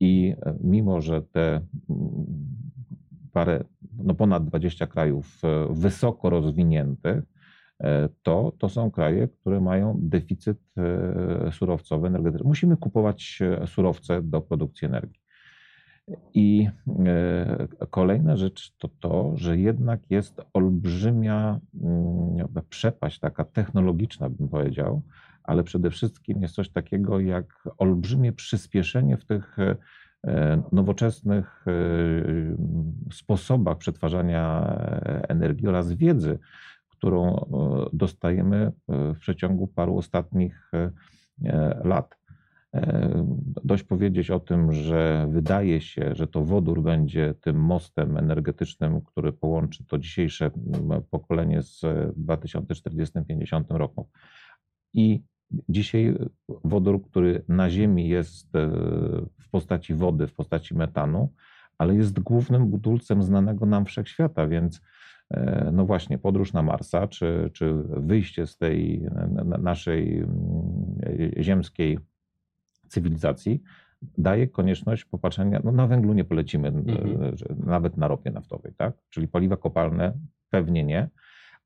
I 0.00 0.34
e, 0.42 0.54
mimo, 0.60 1.00
że 1.00 1.22
te 1.22 1.60
parę, 3.32 3.64
no 3.98 4.14
ponad 4.14 4.44
20 4.44 4.86
krajów 4.86 5.40
e, 5.44 5.66
wysoko 5.70 6.30
rozwiniętych, 6.30 7.24
e, 7.80 8.08
to, 8.22 8.52
to 8.58 8.68
są 8.68 8.90
kraje, 8.90 9.28
które 9.28 9.60
mają 9.60 9.98
deficyt 10.00 10.58
surowcowy, 11.52 12.06
energetyczny. 12.06 12.48
Musimy 12.48 12.76
kupować 12.76 13.38
surowce 13.66 14.22
do 14.22 14.40
produkcji 14.40 14.86
energii. 14.86 15.17
I 16.34 16.68
e, 17.06 17.86
kolejna 17.90 18.36
rzecz 18.36 18.72
to 18.78 18.88
to, 19.00 19.32
że 19.34 19.58
jednak 19.58 20.00
jest 20.10 20.42
olbrzymia 20.52 21.60
mm, 21.82 22.48
przepaść, 22.70 23.18
taka 23.18 23.44
technologiczna, 23.44 24.30
bym 24.30 24.48
powiedział, 24.48 25.02
ale 25.42 25.64
przede 25.64 25.90
wszystkim 25.90 26.42
jest 26.42 26.54
coś 26.54 26.68
takiego 26.68 27.20
jak 27.20 27.68
olbrzymie 27.78 28.32
przyspieszenie 28.32 29.16
w 29.16 29.24
tych 29.24 29.56
e, 29.58 30.62
nowoczesnych 30.72 31.64
e, 31.66 31.72
sposobach 33.12 33.78
przetwarzania 33.78 34.76
energii 35.28 35.68
oraz 35.68 35.92
wiedzy, 35.92 36.38
którą 36.88 37.46
dostajemy 37.92 38.72
w 38.88 39.18
przeciągu 39.18 39.66
paru 39.66 39.96
ostatnich 39.96 40.70
lat. 41.84 42.18
E, 42.74 43.26
dość 43.64 43.82
powiedzieć 43.82 44.30
o 44.30 44.40
tym, 44.40 44.72
że 44.72 45.28
wydaje 45.30 45.80
się, 45.80 46.14
że 46.14 46.26
to 46.26 46.44
wodór 46.44 46.82
będzie 46.82 47.34
tym 47.34 47.56
mostem 47.56 48.16
energetycznym, 48.16 49.00
który 49.00 49.32
połączy 49.32 49.84
to 49.84 49.98
dzisiejsze 49.98 50.50
pokolenie 51.10 51.62
z 51.62 51.80
2040-50 52.26 53.64
roku. 53.68 54.08
I 54.94 55.22
dzisiaj 55.68 56.14
wodór, 56.64 57.02
który 57.02 57.44
na 57.48 57.70
Ziemi 57.70 58.08
jest 58.08 58.56
e, 58.56 58.70
w 59.40 59.50
postaci 59.50 59.94
wody, 59.94 60.26
w 60.26 60.34
postaci 60.34 60.74
metanu, 60.74 61.32
ale 61.78 61.94
jest 61.94 62.20
głównym 62.20 62.66
budulcem 62.66 63.22
znanego 63.22 63.66
nam 63.66 63.84
wszechświata, 63.84 64.46
więc 64.46 64.80
e, 65.30 65.70
no 65.72 65.86
właśnie, 65.86 66.18
podróż 66.18 66.52
na 66.52 66.62
Marsa, 66.62 67.08
czy, 67.08 67.50
czy 67.52 67.74
wyjście 67.82 68.46
z 68.46 68.56
tej 68.56 69.06
naszej 69.58 70.26
ziemskiej 71.40 71.98
cywilizacji 72.88 73.62
daje 74.18 74.48
konieczność 74.48 75.04
popatrzenia, 75.04 75.60
no 75.64 75.72
na 75.72 75.86
węglu 75.86 76.12
nie 76.12 76.24
polecimy, 76.24 76.68
mhm. 76.68 77.36
nawet 77.66 77.96
na 77.96 78.08
ropie 78.08 78.30
naftowej, 78.30 78.72
tak? 78.76 78.94
Czyli 79.10 79.28
paliwa 79.28 79.56
kopalne 79.56 80.12
pewnie 80.50 80.84
nie. 80.84 81.08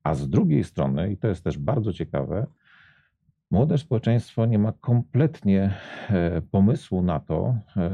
A 0.03 0.15
z 0.15 0.29
drugiej 0.29 0.63
strony, 0.63 1.11
i 1.11 1.17
to 1.17 1.27
jest 1.27 1.43
też 1.43 1.57
bardzo 1.57 1.93
ciekawe, 1.93 2.47
Młode 3.53 3.77
społeczeństwo 3.77 4.45
nie 4.45 4.59
ma 4.59 4.71
kompletnie 4.71 5.73
e, 6.09 6.41
pomysłu 6.41 7.01
na 7.01 7.19
to, 7.19 7.57
e, 7.77 7.89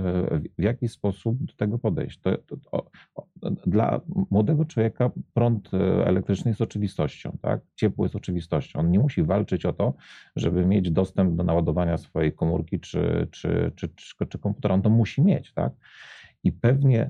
w 0.57 0.63
jaki 0.63 0.87
sposób 0.87 1.43
do 1.43 1.53
tego 1.53 1.79
podejść. 1.79 2.19
To, 2.19 2.37
to, 2.37 2.57
to, 2.57 3.51
dla 3.67 4.01
młodego 4.31 4.65
człowieka 4.65 5.11
prąd 5.33 5.73
e, 5.73 6.07
elektryczny 6.07 6.51
jest 6.51 6.61
oczywistością, 6.61 7.37
tak? 7.41 7.61
ciepło 7.75 8.05
jest 8.05 8.15
oczywistością. 8.15 8.79
On 8.79 8.91
nie 8.91 8.99
musi 8.99 9.23
walczyć 9.23 9.65
o 9.65 9.73
to, 9.73 9.93
żeby 10.35 10.65
mieć 10.65 10.91
dostęp 10.91 11.35
do 11.35 11.43
naładowania 11.43 11.97
swojej 11.97 12.33
komórki 12.33 12.79
czy, 12.79 13.27
czy, 13.31 13.71
czy, 13.75 13.89
czy, 13.89 14.27
czy 14.27 14.39
komputera. 14.39 14.75
On 14.75 14.81
to 14.81 14.89
musi 14.89 15.21
mieć. 15.21 15.53
Tak? 15.53 15.73
I 16.43 16.51
pewnie 16.51 17.09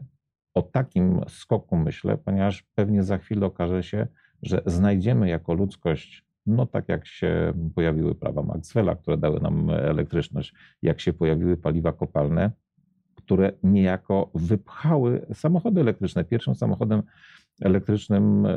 o 0.54 0.62
takim 0.62 1.22
skoku 1.28 1.78
myślę, 1.78 2.18
ponieważ 2.18 2.64
pewnie 2.76 3.04
za 3.04 3.18
chwilę 3.18 3.46
okaże 3.46 3.84
się, 3.84 4.08
że 4.42 4.62
znajdziemy 4.66 5.30
jako 5.30 5.54
ludzkość 5.54 6.29
no 6.50 6.66
tak 6.66 6.90
jak 6.90 7.08
się 7.08 7.54
pojawiły 7.76 8.16
prawa 8.16 8.44
Maxwella, 8.44 8.96
które 8.96 9.18
dały 9.18 9.40
nam 9.40 9.70
elektryczność, 9.70 10.54
jak 10.82 11.02
się 11.02 11.14
pojawiły 11.14 11.58
paliwa 11.58 11.94
kopalne, 11.94 12.52
które 13.16 13.52
niejako 13.64 14.32
wypchały 14.36 15.26
samochody 15.34 15.82
elektryczne. 15.82 16.24
Pierwszym 16.24 16.56
samochodem 16.56 17.04
elektrycznym 17.62 18.48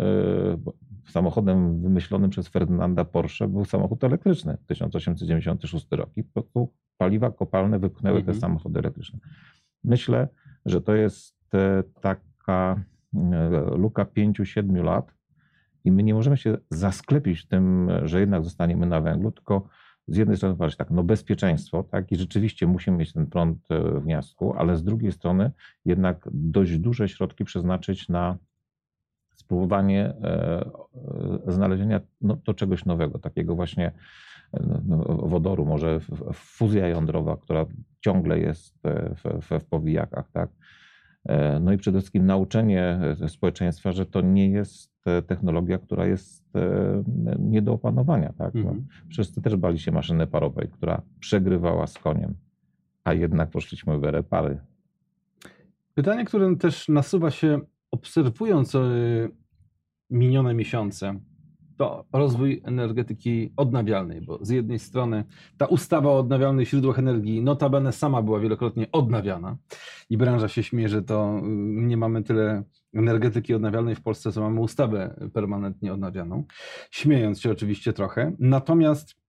samochodem 1.09 1.81
wymyślonym 1.81 2.31
przez 2.31 2.49
Ferdynanda 2.49 3.05
Porsche 3.05 3.49
był 3.49 3.65
samochód 3.65 4.05
elektryczny 4.05 4.59
1896 4.67 5.87
rok 5.91 6.11
i 6.17 6.25
po 6.25 6.33
prostu 6.33 6.73
paliwa 6.99 7.31
kopalne 7.31 7.79
wypchnęły 7.79 8.19
mhm. 8.19 8.35
te 8.35 8.41
samochody 8.41 8.79
elektryczne. 8.79 9.19
Myślę, 9.85 10.29
że 10.67 10.81
to 10.81 10.95
jest 10.95 11.37
taka 12.01 12.85
luka 13.77 14.05
5-7 14.05 14.85
lat 14.85 15.15
i 15.85 15.93
my 15.93 16.03
nie 16.03 16.15
możemy 16.15 16.37
się 16.37 16.57
zasklepić 16.71 17.47
tym, 17.47 17.91
że 18.05 18.21
jednak 18.21 18.45
zostaniemy 18.45 18.87
na 18.87 19.01
węglu, 19.01 19.33
tylko 19.33 19.69
z 20.09 20.17
jednej 20.17 20.37
strony 20.37 20.57
patrzeć 20.57 20.79
tak, 20.79 20.91
no 20.91 21.05
bezpieczeństwo, 21.05 21.83
tak, 21.83 22.13
i 22.13 22.17
rzeczywiście 22.17 22.67
musimy 22.67 22.97
mieć 22.97 23.13
ten 23.13 23.27
prąd 23.27 23.71
e, 23.71 24.01
w 24.01 24.07
miastku, 24.07 24.55
ale 24.57 24.77
z 24.77 24.85
drugiej 24.85 25.13
strony 25.13 25.51
jednak 25.85 26.29
dość 26.33 26.79
duże 26.79 27.09
środki 27.09 27.45
przeznaczyć 27.45 28.09
na 28.09 28.39
spróbowanie 29.35 30.05
e, 30.05 30.71
e, 31.47 31.53
znalezienia 31.53 32.01
no, 32.21 32.37
to 32.37 32.55
czegoś 32.55 32.85
nowego, 32.85 33.19
takiego 33.19 33.55
właśnie 33.55 33.93
no, 34.87 34.97
wodoru, 35.05 35.67
może 35.67 36.01
fuzja 36.33 36.89
jądrowa, 36.89 37.37
która 37.37 37.67
ciągle 38.01 38.39
jest 38.39 38.79
w, 38.85 39.41
w, 39.43 39.61
w 39.61 39.65
powijakach, 39.65 40.31
tak. 40.31 40.51
No 41.61 41.73
i 41.73 41.79
przede 41.79 41.99
wszystkim 41.99 42.27
nauczenie 42.27 42.99
społeczeństwa, 43.29 43.93
że 43.93 44.07
to 44.07 44.21
nie 44.21 44.51
jest 44.51 44.92
technologia, 45.27 45.79
która 45.79 46.07
jest 46.07 46.57
e, 46.57 47.03
nie 47.39 47.63
do 47.63 47.73
opanowania. 47.73 48.33
Tak? 48.39 48.57
Mhm. 48.57 48.87
Wszyscy 49.11 49.43
też 49.43 49.57
bali 49.57 49.79
się 49.79 49.93
maszyny 49.93 50.27
parowej, 50.27 50.69
która 50.69 51.03
przegrywała 51.21 51.87
z 51.87 51.99
koniem, 51.99 52.35
a 53.05 53.13
jednak 53.13 53.51
poszliśmy 53.51 53.99
w 53.99 54.05
erę 54.05 54.23
pary. 54.23 54.59
Pytanie, 55.95 56.25
które 56.25 56.57
też 56.57 56.89
nasuwa 56.89 57.31
się 57.31 57.61
obserwując 57.91 58.75
e, 58.75 58.81
minione 60.11 60.55
miesiące, 60.55 61.21
to 61.77 62.05
rozwój 62.13 62.63
energetyki 62.65 63.53
odnawialnej, 63.57 64.21
bo 64.21 64.39
z 64.45 64.49
jednej 64.49 64.79
strony 64.79 65.25
ta 65.59 65.67
ustawa 65.67 66.11
o 66.11 66.19
odnawialnych 66.19 66.69
źródłach 66.69 66.99
energii 66.99 67.43
notabene 67.43 67.93
sama 67.93 68.23
była 68.23 68.41
wielokrotnie 68.41 68.87
odnawiana 68.93 69.57
i 70.11 70.17
branża 70.17 70.49
się 70.49 70.63
śmieje, 70.63 70.89
że 70.89 71.03
to 71.03 71.39
y, 71.39 71.43
nie 71.83 71.97
mamy 71.97 72.23
tyle 72.23 72.63
energetyki 72.95 73.55
odnawialnej 73.55 73.95
w 73.95 74.03
Polsce, 74.03 74.33
co 74.33 74.41
mamy 74.41 74.61
ustawę 74.61 75.29
permanentnie 75.33 75.93
odnawianą, 75.93 76.45
śmiejąc 76.91 77.41
się 77.41 77.51
oczywiście 77.51 77.93
trochę. 77.93 78.33
Natomiast 78.39 79.23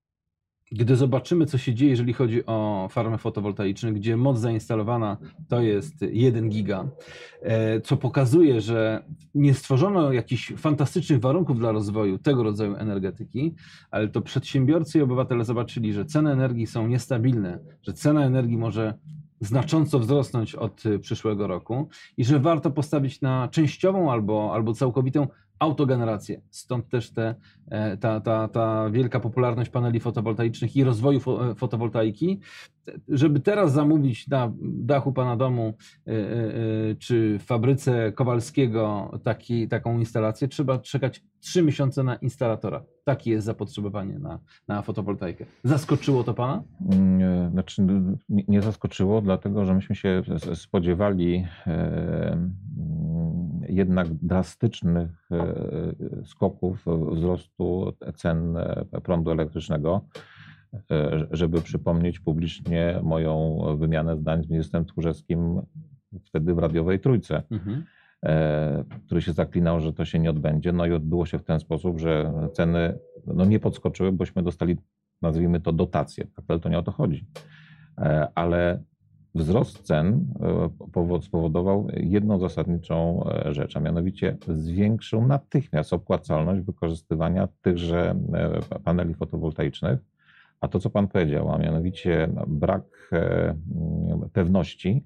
gdy 0.74 0.96
zobaczymy, 0.96 1.46
co 1.46 1.58
się 1.58 1.74
dzieje, 1.74 1.92
jeżeli 1.92 2.14
chodzi 2.14 2.46
o 2.46 2.88
farmy 2.92 3.18
fotowoltaiczne, 3.18 3.94
gdzie 3.94 4.18
moc 4.18 4.40
zainstalowana 4.40 5.18
to 5.48 5.62
jest 5.62 5.94
1 6.12 6.50
giga, 6.50 6.90
e, 7.42 7.82
co 7.82 7.98
pokazuje, 7.98 8.62
że 8.62 9.04
nie 9.36 9.54
stworzono 9.54 10.14
jakichś 10.14 10.54
fantastycznych 10.54 11.20
warunków 11.20 11.60
dla 11.60 11.72
rozwoju 11.72 12.18
tego 12.18 12.44
rodzaju 12.44 12.76
energetyki, 12.76 13.56
ale 13.92 14.08
to 14.08 14.22
przedsiębiorcy 14.22 15.00
i 15.00 15.02
obywatele 15.02 15.46
zobaczyli, 15.46 15.94
że 15.94 16.06
ceny 16.06 16.32
energii 16.32 16.68
są 16.68 16.88
niestabilne, 16.88 17.60
że 17.82 17.94
cena 17.94 18.26
energii 18.26 18.58
może 18.58 18.94
znacząco 19.46 20.00
wzrosnąć 20.00 20.56
od 20.56 20.84
przyszłego 21.02 21.48
roku 21.48 21.88
i 22.18 22.26
że 22.26 22.40
warto 22.40 22.72
postawić 22.72 23.22
na 23.22 23.48
częściową 23.48 24.12
albo, 24.12 24.52
albo 24.54 24.74
całkowitą 24.74 25.28
autogenerację. 25.64 26.42
Stąd 26.50 26.90
też 26.90 27.12
te, 27.12 27.36
e, 27.72 27.98
ta, 27.98 28.20
ta, 28.20 28.48
ta 28.48 28.90
wielka 28.90 29.20
popularność 29.20 29.70
paneli 29.70 30.00
fotowoltaicznych 30.00 30.76
i 30.76 30.84
rozwoju 30.84 31.20
e, 31.20 31.56
fotowoltaiki. 31.56 32.40
Żeby 33.08 33.40
teraz 33.40 33.74
zamówić 33.74 34.28
na 34.28 34.54
dachu 34.62 35.14
pana 35.14 35.38
domu 35.38 35.74
e, 36.08 36.14
czy 36.96 37.40
w 37.40 37.44
fabryce 37.44 38.12
Kowalskiego 38.12 39.12
taki, 39.24 39.68
taką 39.68 40.00
instalację, 40.00 40.48
trzeba 40.48 40.80
czekać 40.80 41.24
trzy 41.40 41.64
miesiące 41.64 42.04
na 42.04 42.16
instalatora. 42.16 42.84
Takie 43.04 43.32
jest 43.32 43.46
zapotrzebowanie 43.46 44.20
na, 44.20 44.40
na 44.68 44.82
fotowoltaikę. 44.82 45.46
Zaskoczyło 45.64 46.24
to 46.24 46.34
pana? 46.34 46.64
Nie, 47.00 47.50
znaczy, 47.52 47.88
nie 48.30 48.62
zaskoczyło, 48.62 49.22
dlatego 49.22 49.66
że 49.66 49.74
myśmy 49.74 49.96
się 49.96 50.22
spodziewali 50.54 51.46
jednak 53.76 54.14
drastycznych 54.14 55.30
e, 55.32 56.26
skoków 56.26 56.86
wzrostu 57.12 57.94
cen 58.16 58.58
e, 58.58 58.86
prądu 59.04 59.32
elektrycznego, 59.32 60.02
e, 60.92 61.28
żeby 61.32 61.62
przypomnieć 61.62 62.20
publicznie 62.20 63.00
moją 63.04 63.60
wymianę 63.78 64.18
zdań 64.18 64.44
z 64.44 64.50
ministrem 64.50 64.86
Tchórzewskim 64.86 65.62
wtedy 66.24 66.54
w 66.54 66.58
radiowej 66.58 67.00
trójce, 67.00 67.44
mhm. 67.52 67.84
który 69.06 69.22
się 69.22 69.34
zaklinał, 69.34 69.80
że 69.80 69.94
to 69.94 70.06
się 70.06 70.20
nie 70.20 70.30
odbędzie. 70.30 70.72
No 70.72 70.86
i 70.86 70.92
odbyło 70.92 71.26
się 71.26 71.40
w 71.40 71.44
ten 71.44 71.60
sposób, 71.60 72.00
że 72.00 72.34
ceny 72.54 73.00
no 73.28 73.46
nie 73.46 73.60
podskoczyły, 73.60 74.12
bośmy 74.12 74.44
dostali, 74.44 74.78
nazwijmy 75.22 75.60
to, 75.60 75.72
dotacje. 75.72 76.28
Tak, 76.36 76.46
ale 76.48 76.60
to 76.60 76.70
nie 76.70 76.80
o 76.80 76.84
to 76.84 76.92
chodzi. 76.92 77.26
Ale 78.36 78.84
Wzrost 79.36 79.82
cen 79.82 80.26
e, 80.96 81.22
spowodował 81.22 81.88
jedną 81.98 82.40
zasadniczą 82.40 83.24
e, 83.30 83.54
rzecz, 83.54 83.78
a 83.78 83.80
mianowicie 83.80 84.38
zwiększył 84.48 85.28
natychmiast 85.28 85.94
opłacalność 85.94 86.62
wykorzystywania 86.62 87.48
tychże 87.62 88.16
e, 88.34 88.80
paneli 88.80 89.14
fotowoltaicznych. 89.14 90.00
A 90.62 90.68
to, 90.68 90.80
co 90.80 90.90
Pan 90.90 91.08
powiedział, 91.08 91.52
a 91.52 91.58
mianowicie 91.58 92.30
brak 92.48 93.14
pewności, 94.34 95.06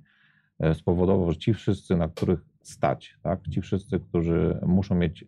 spowodował, 0.74 1.32
że 1.32 1.38
ci 1.38 1.54
wszyscy, 1.54 1.96
na 1.96 2.08
których 2.08 2.40
stać, 2.62 3.18
tak, 3.24 3.48
ci 3.48 3.62
wszyscy, 3.62 4.00
którzy 4.00 4.60
muszą 4.66 4.96
mieć 4.96 5.26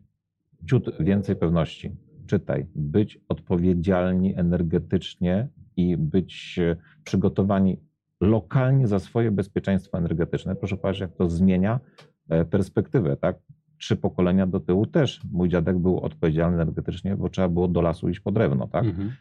ciut 0.70 0.92
więcej 1.00 1.36
pewności, 1.36 1.96
czytaj, 2.28 2.66
być 2.76 3.20
odpowiedzialni 3.30 4.40
energetycznie 4.40 5.48
i 5.76 5.98
być 5.98 6.60
przygotowani 7.04 7.78
lokalnie 8.22 8.88
za 8.88 9.00
swoje 9.00 9.32
bezpieczeństwo 9.32 9.98
energetyczne. 9.98 10.56
Proszę 10.56 10.78
patrzeć, 10.78 11.02
jak 11.02 11.14
to 11.16 11.30
zmienia 11.30 11.80
e, 12.30 12.46
perspektywę, 12.46 13.18
tak? 13.18 13.38
Trzy 13.78 13.96
pokolenia 13.96 14.48
do 14.48 14.60
tyłu 14.60 14.86
też 14.86 15.22
mój 15.32 15.50
dziadek 15.50 15.78
był 15.78 16.00
odpowiedzialny 16.00 16.62
energetycznie, 16.62 17.16
bo 17.16 17.30
trzeba 17.30 17.50
było 17.50 17.68
do 17.68 17.82
lasu 17.82 18.10
iść 18.10 18.20
po 18.20 18.32
drewno, 18.32 18.68
tak? 18.68 18.86
Mhm. 18.86 19.12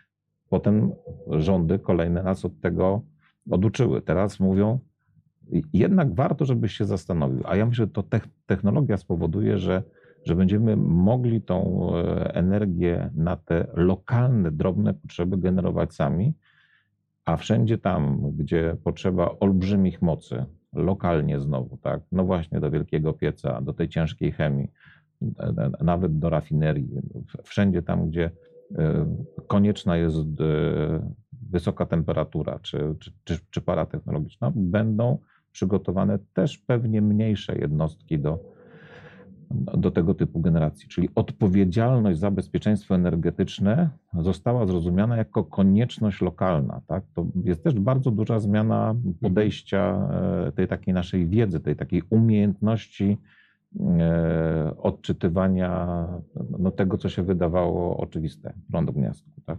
Potem 0.49 0.93
rządy 1.31 1.79
kolejne 1.79 2.23
nas 2.23 2.45
od 2.45 2.61
tego 2.61 3.03
oduczyły. 3.51 4.03
Teraz 4.03 4.41
mówią, 4.41 4.79
jednak 5.73 6.15
warto, 6.15 6.45
żebyś 6.45 6.73
się 6.73 6.85
zastanowił. 6.85 7.41
A 7.45 7.57
ja 7.57 7.67
myślę, 7.67 7.87
że 7.87 7.93
to 7.93 8.05
technologia 8.47 8.97
spowoduje, 8.97 9.59
że, 9.59 9.83
że 10.25 10.35
będziemy 10.35 10.77
mogli 10.77 11.43
tą 11.43 11.89
e, 11.95 12.35
energię 12.35 13.11
na 13.15 13.37
te 13.37 13.67
lokalne, 13.75 14.51
drobne 14.51 14.95
potrzeby 14.95 15.39
generować 15.39 15.95
sami 15.95 16.35
a 17.29 17.37
wszędzie 17.37 17.79
tam, 17.79 18.33
gdzie 18.37 18.77
potrzeba 18.85 19.31
olbrzymich 19.41 20.03
mocy, 20.03 20.45
lokalnie 20.73 21.41
znowu, 21.41 21.77
tak, 21.77 22.01
no 22.13 22.25
właśnie 22.25 22.61
do 22.61 22.71
wielkiego 22.71 23.13
pieca, 23.13 23.61
do 23.61 23.73
tej 23.73 23.89
ciężkiej 23.89 24.33
chemii, 24.33 24.69
nawet 25.81 26.19
do 26.19 26.31
rafinerii, 26.31 26.89
wszędzie 27.43 27.83
tam, 27.83 28.09
gdzie 28.11 28.31
e, 28.79 29.07
konieczna 29.47 29.97
jest 29.97 30.19
e, 30.41 31.13
wysoka 31.51 31.87
temperatura 31.87 32.59
czy, 32.63 32.95
czy, 32.99 33.13
czy, 33.25 33.39
czy 33.51 33.61
para 33.61 33.87
technologiczna, 33.87 34.53
będą 34.57 35.19
przygotowane 35.53 36.19
też 36.35 36.59
pewnie 36.59 37.03
mniejsze 37.03 37.59
jednostki 37.59 38.19
do, 38.19 38.39
do 39.51 39.91
tego 39.91 40.15
typu 40.15 40.41
generacji. 40.41 40.89
Czyli 40.89 41.09
odpowiedzialność 41.15 42.19
za 42.19 42.31
bezpieczeństwo 42.31 42.95
energetyczne 42.95 43.91
została 44.19 44.67
zrozumiana 44.67 45.17
jako 45.17 45.45
konieczność 45.45 46.21
lokalna. 46.21 46.81
Tak? 46.87 47.05
To 47.15 47.27
jest 47.45 47.65
też 47.65 47.75
bardzo 47.75 48.11
duża 48.11 48.39
zmiana 48.39 48.95
podejścia 49.21 50.09
e, 50.49 50.53
tej 50.53 50.69
takiej 50.69 50.95
naszej 50.95 51.29
wiedzy, 51.29 51.61
tej 51.61 51.77
takiej 51.77 52.03
umiejętności 52.11 53.19
e, 53.81 54.75
odczytywania 54.77 56.07
no, 56.59 56.71
tego, 56.71 56.99
co 56.99 57.09
się 57.09 57.23
wydawało 57.23 57.97
oczywiste, 57.97 58.53
prąd 58.71 58.91
w 58.91 58.95
gniazdku. 58.95 59.41
Tak? 59.47 59.59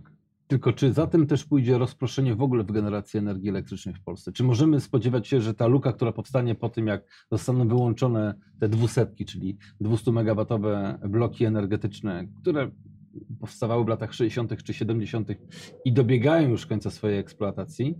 Tylko 0.50 0.74
czy 0.74 0.94
za 0.94 1.08
tym 1.08 1.28
też 1.28 1.46
pójdzie 1.46 1.78
rozproszenie 1.78 2.36
w 2.36 2.42
ogóle 2.42 2.64
w 2.64 2.72
generacji 2.72 3.18
energii 3.18 3.50
elektrycznej 3.50 3.96
w 3.96 4.02
Polsce? 4.02 4.32
Czy 4.32 4.44
możemy 4.44 4.80
spodziewać 4.80 5.28
się, 5.28 5.42
że 5.42 5.54
ta 5.54 5.68
luka, 5.68 5.94
która 5.94 6.12
powstanie 6.12 6.56
po 6.56 6.70
tym, 6.70 6.88
jak 6.88 7.04
zostaną 7.32 7.68
wyłączone 7.68 8.34
te 8.60 8.70
dwusetki, 8.70 9.26
czyli 9.26 9.58
200 9.82 10.12
megawatowe 10.12 11.00
bloki 11.10 11.46
energetyczne, 11.46 12.28
które 12.42 12.72
powstawały 13.40 13.86
w 13.86 13.88
latach 13.88 14.14
60. 14.14 14.64
czy 14.64 14.74
70. 14.74 15.30
i 15.86 15.94
dobiegają 15.94 16.50
już 16.50 16.66
końca 16.66 16.92
swojej 16.92 17.20
eksploatacji, 17.20 17.96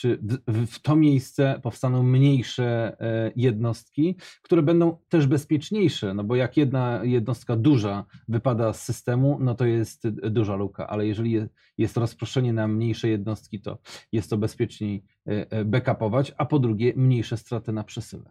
czy 0.00 0.18
w 0.46 0.78
to 0.78 0.96
miejsce 0.96 1.60
powstaną 1.62 2.02
mniejsze 2.02 2.96
e, 3.00 3.32
jednostki, 3.36 4.16
które 4.42 4.62
będą 4.62 4.98
też 5.08 5.26
bezpieczniejsze, 5.26 6.14
no 6.14 6.24
bo 6.24 6.36
jak 6.36 6.56
jedna 6.56 7.00
jednostka 7.04 7.56
duża 7.56 8.04
wypada 8.28 8.72
z 8.72 8.82
systemu, 8.82 9.38
no 9.40 9.54
to 9.54 9.66
jest 9.66 10.08
duża 10.08 10.56
luka, 10.56 10.86
ale 10.86 11.06
jeżeli 11.06 11.38
jest 11.78 11.96
rozproszenie 11.96 12.52
na 12.52 12.68
mniejsze 12.68 13.08
jednostki, 13.08 13.60
to 13.60 13.78
jest 14.12 14.30
to 14.30 14.36
bezpieczniej 14.36 15.04
e, 15.26 15.50
e, 15.50 15.64
backupować, 15.64 16.32
a 16.36 16.46
po 16.46 16.58
drugie 16.58 16.92
mniejsze 16.96 17.36
straty 17.36 17.72
na 17.72 17.84
przesyle. 17.84 18.30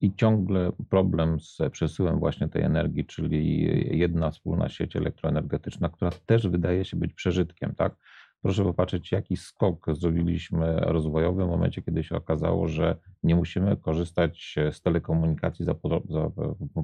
i 0.00 0.14
ciągle 0.14 0.72
problem 0.88 1.40
z 1.40 1.58
przesyłem 1.70 2.18
właśnie 2.18 2.48
tej 2.48 2.62
energii, 2.62 3.04
czyli 3.06 3.62
jedna 3.98 4.30
wspólna 4.30 4.68
sieć 4.68 4.96
elektroenergetyczna, 4.96 5.88
która 5.88 6.10
też 6.26 6.48
wydaje 6.48 6.84
się 6.84 6.96
być 6.96 7.12
przeżytkiem, 7.12 7.74
tak? 7.74 7.96
Proszę 8.44 8.64
popatrzeć, 8.64 9.12
jaki 9.12 9.36
skok 9.36 9.86
zrobiliśmy 9.92 10.76
rozwojowy 10.80 11.44
w 11.44 11.48
momencie, 11.48 11.82
kiedy 11.82 12.04
się 12.04 12.16
okazało, 12.16 12.68
że 12.68 12.96
nie 13.22 13.34
musimy 13.34 13.76
korzystać 13.76 14.54
z 14.72 14.82
telekomunikacji 14.82 15.64
za, 15.64 15.74
za 16.08 16.30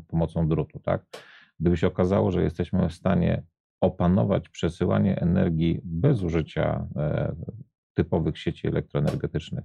pomocą 0.08 0.48
drutu, 0.48 0.78
tak? 0.78 1.04
Gdyby 1.60 1.76
się 1.76 1.86
okazało, 1.86 2.30
że 2.30 2.42
jesteśmy 2.42 2.88
w 2.88 2.92
stanie 2.92 3.42
opanować 3.80 4.48
przesyłanie 4.48 5.20
energii 5.20 5.80
bez 5.84 6.22
użycia 6.22 6.86
e, 6.96 7.34
typowych 7.94 8.38
sieci 8.38 8.68
elektroenergetycznych, 8.68 9.64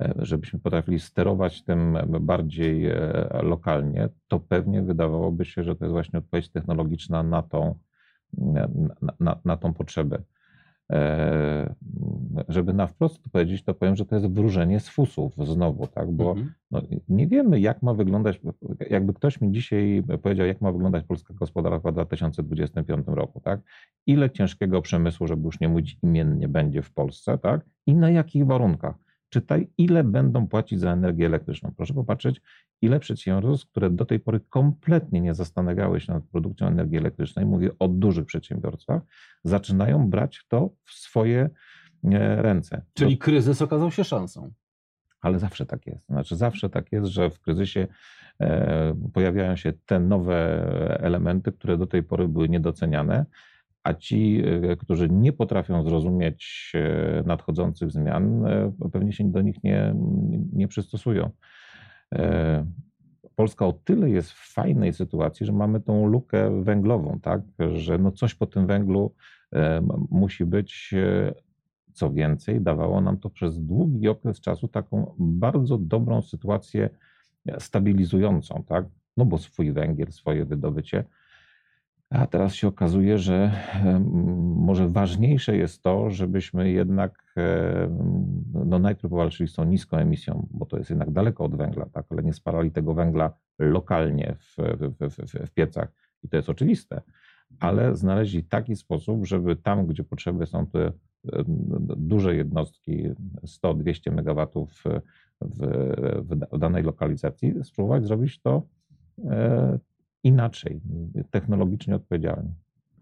e, 0.00 0.14
żebyśmy 0.18 0.58
potrafili 0.58 1.00
sterować 1.00 1.64
tym 1.64 1.98
bardziej 2.20 2.86
e, 2.86 2.96
lokalnie, 3.42 4.08
to 4.28 4.40
pewnie 4.40 4.82
wydawałoby 4.82 5.44
się, 5.44 5.64
że 5.64 5.76
to 5.76 5.84
jest 5.84 5.92
właśnie 5.92 6.18
odpowiedź 6.18 6.50
technologiczna 6.50 7.22
na 7.22 7.42
tą, 7.42 7.78
na, 8.32 8.68
na, 9.20 9.40
na 9.44 9.56
tą 9.56 9.74
potrzebę. 9.74 10.22
E, 10.92 11.74
żeby 12.48 12.72
na 12.72 12.86
wprost 12.86 13.22
to 13.22 13.30
powiedzieć, 13.30 13.62
to 13.62 13.74
powiem, 13.74 13.96
że 13.96 14.06
to 14.06 14.14
jest 14.14 14.26
wróżenie 14.26 14.80
z 14.80 14.88
fusów 14.88 15.32
znowu, 15.36 15.86
tak? 15.86 16.10
Bo 16.10 16.30
mhm. 16.30 16.52
no, 16.70 16.82
nie 17.08 17.26
wiemy, 17.26 17.60
jak 17.60 17.82
ma 17.82 17.94
wyglądać, 17.94 18.40
jakby 18.90 19.14
ktoś 19.14 19.40
mi 19.40 19.52
dzisiaj 19.52 20.02
powiedział, 20.22 20.46
jak 20.46 20.60
ma 20.60 20.72
wyglądać 20.72 21.04
polska 21.04 21.34
gospodarka 21.34 21.90
w 21.90 21.94
2025 21.94 23.06
roku, 23.06 23.40
tak? 23.40 23.60
Ile 24.06 24.30
ciężkiego 24.30 24.82
przemysłu, 24.82 25.26
żeby 25.26 25.42
już 25.42 25.60
nie 25.60 25.68
mówić 25.68 25.98
imiennie, 26.02 26.48
będzie 26.48 26.82
w 26.82 26.92
Polsce, 26.92 27.38
tak? 27.38 27.64
I 27.86 27.94
na 27.94 28.10
jakich 28.10 28.46
warunkach? 28.46 28.94
Czytaj, 29.28 29.68
ile 29.78 30.04
będą 30.04 30.46
płacić 30.46 30.80
za 30.80 30.92
energię 30.92 31.26
elektryczną. 31.26 31.72
Proszę 31.76 31.94
popatrzeć, 31.94 32.40
ile 32.82 33.00
przedsiębiorstw, 33.00 33.70
które 33.70 33.90
do 33.90 34.04
tej 34.04 34.20
pory 34.20 34.40
kompletnie 34.48 35.20
nie 35.20 35.34
zastanawiały 35.34 36.00
się 36.00 36.12
nad 36.12 36.24
produkcją 36.24 36.66
energii 36.66 36.98
elektrycznej, 36.98 37.46
mówię 37.46 37.70
o 37.78 37.88
dużych 37.88 38.26
przedsiębiorstwach, 38.26 39.02
zaczynają 39.44 40.10
brać 40.10 40.44
to 40.48 40.70
w 40.84 40.92
swoje 40.92 41.50
e, 42.04 42.42
ręce. 42.42 42.82
Czyli 42.94 43.18
to... 43.18 43.24
kryzys 43.24 43.62
okazał 43.62 43.90
się 43.90 44.04
szansą. 44.04 44.52
Ale 45.20 45.38
zawsze 45.38 45.66
tak 45.66 45.86
jest. 45.86 46.06
Znaczy, 46.06 46.36
zawsze 46.36 46.70
tak 46.70 46.92
jest, 46.92 47.06
że 47.06 47.30
w 47.30 47.40
kryzysie 47.40 47.86
e, 48.40 48.94
pojawiają 49.12 49.56
się 49.56 49.72
te 49.86 50.00
nowe 50.00 50.36
elementy, 51.00 51.52
które 51.52 51.78
do 51.78 51.86
tej 51.86 52.02
pory 52.02 52.28
były 52.28 52.48
niedoceniane 52.48 53.26
a 53.84 53.94
ci, 53.94 54.42
e, 54.44 54.76
którzy 54.76 55.08
nie 55.08 55.32
potrafią 55.32 55.82
zrozumieć 55.82 56.72
nadchodzących 57.26 57.90
zmian, 57.90 58.44
pewnie 58.92 59.12
się 59.12 59.30
do 59.32 59.40
nich 59.40 59.64
nie, 59.64 59.94
nie 60.52 60.68
przystosują. 60.68 61.30
Polska 63.36 63.66
o 63.66 63.72
tyle 63.72 64.10
jest 64.10 64.32
w 64.32 64.52
fajnej 64.54 64.92
sytuacji, 64.92 65.46
że 65.46 65.52
mamy 65.52 65.80
tą 65.80 66.06
lukę 66.06 66.62
węglową, 66.62 67.20
tak? 67.20 67.42
że 67.74 67.98
no 67.98 68.12
coś 68.12 68.34
po 68.34 68.46
tym 68.46 68.66
węglu 68.66 69.14
musi 70.10 70.44
być. 70.44 70.94
Co 71.94 72.12
więcej, 72.12 72.60
dawało 72.60 73.00
nam 73.00 73.18
to 73.18 73.30
przez 73.30 73.60
długi 73.60 74.08
okres 74.08 74.40
czasu 74.40 74.68
taką 74.68 75.14
bardzo 75.18 75.78
dobrą 75.78 76.22
sytuację 76.22 76.90
stabilizującą, 77.58 78.64
tak? 78.68 78.86
no 79.16 79.24
bo 79.24 79.38
swój 79.38 79.72
węgiel, 79.72 80.12
swoje 80.12 80.44
wydobycie 80.44 81.04
a 82.12 82.26
teraz 82.26 82.54
się 82.54 82.68
okazuje, 82.68 83.18
że 83.18 83.52
może 84.56 84.88
ważniejsze 84.88 85.56
jest 85.56 85.82
to, 85.82 86.10
żebyśmy 86.10 86.70
jednak 86.70 87.34
no 88.52 88.78
najpierw 88.78 89.10
powalczyli 89.10 89.48
z 89.48 89.54
tą 89.54 89.64
niską 89.64 89.96
emisją, 89.96 90.46
bo 90.50 90.66
to 90.66 90.78
jest 90.78 90.90
jednak 90.90 91.10
daleko 91.10 91.44
od 91.44 91.56
węgla, 91.56 91.86
tak, 91.86 92.06
ale 92.10 92.22
nie 92.22 92.32
spalali 92.32 92.70
tego 92.70 92.94
węgla 92.94 93.32
lokalnie 93.58 94.34
w, 94.38 94.56
w, 94.56 95.10
w, 95.10 95.46
w 95.46 95.50
piecach. 95.50 95.92
I 96.22 96.28
to 96.28 96.36
jest 96.36 96.50
oczywiste, 96.50 97.02
ale 97.60 97.96
znaleźli 97.96 98.44
taki 98.44 98.76
sposób, 98.76 99.26
żeby 99.26 99.56
tam, 99.56 99.86
gdzie 99.86 100.04
potrzeby 100.04 100.46
są 100.46 100.66
te 100.66 100.92
duże 101.96 102.34
jednostki, 102.36 103.08
100-200 103.44 104.10
MW 104.10 104.66
w, 104.66 104.84
w, 105.40 106.58
danej 106.58 106.82
lokalizacji, 106.82 107.54
spróbować 107.64 108.04
zrobić 108.04 108.40
to 108.40 108.62
e, 109.24 109.78
inaczej, 110.24 110.80
technologicznie 111.30 111.94
odpowiedzialnie. 111.96 112.54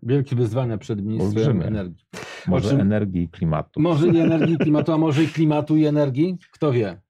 Wielkie 0.03 0.37
wyzwania 0.37 0.79
przed 0.79 1.03
Ministrem. 1.03 1.63
Energii. 1.63 2.05
Może 2.47 2.69
czym, 2.69 2.81
energii 2.81 3.23
i 3.23 3.29
klimatu. 3.29 3.81
Może 3.81 4.09
i 4.09 4.19
energii 4.29 4.55
i 4.55 4.59
klimatu, 4.59 4.93
a 4.93 4.99
może 4.99 5.25
i 5.25 5.29
klimatu 5.29 5.77
i 5.77 5.85
energii? 5.85 6.39
Kto 6.53 6.73
wie? 6.73 7.01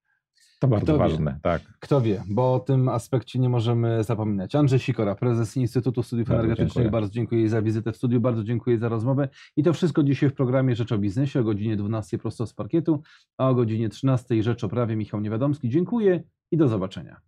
To 0.60 0.68
bardzo 0.68 0.84
Kto 0.84 0.98
ważne, 0.98 1.32
wie? 1.32 1.40
tak. 1.42 1.62
Kto 1.80 2.00
wie, 2.00 2.22
bo 2.28 2.54
o 2.54 2.60
tym 2.60 2.88
aspekcie 2.88 3.38
nie 3.38 3.48
możemy 3.48 4.04
zapominać. 4.04 4.54
Andrzej 4.54 4.78
Sikora, 4.78 5.14
prezes 5.14 5.56
Instytutu 5.56 6.02
Studiów 6.02 6.28
bardzo 6.28 6.44
Energetycznych, 6.44 6.74
dziękuję. 6.74 6.90
bardzo 6.90 7.12
dziękuję 7.12 7.48
za 7.48 7.62
wizytę 7.62 7.92
w 7.92 7.96
studiu, 7.96 8.20
bardzo 8.20 8.44
dziękuję 8.44 8.78
za 8.78 8.88
rozmowę. 8.88 9.28
I 9.56 9.62
to 9.62 9.72
wszystko 9.72 10.02
dzisiaj 10.02 10.30
w 10.30 10.34
programie 10.34 10.76
Rzecz 10.76 10.92
o 10.92 10.98
Biznesie 10.98 11.40
o 11.40 11.44
godzinie 11.44 11.76
12 11.76 12.18
prosto 12.18 12.46
z 12.46 12.54
parkietu, 12.54 13.02
a 13.38 13.48
o 13.48 13.54
godzinie 13.54 13.88
13 13.88 14.42
Rzecz 14.42 14.64
o 14.64 14.68
Prawie 14.68 14.96
Michał 14.96 15.20
Niewiadomski. 15.20 15.68
Dziękuję 15.68 16.22
i 16.50 16.56
do 16.56 16.68
zobaczenia. 16.68 17.20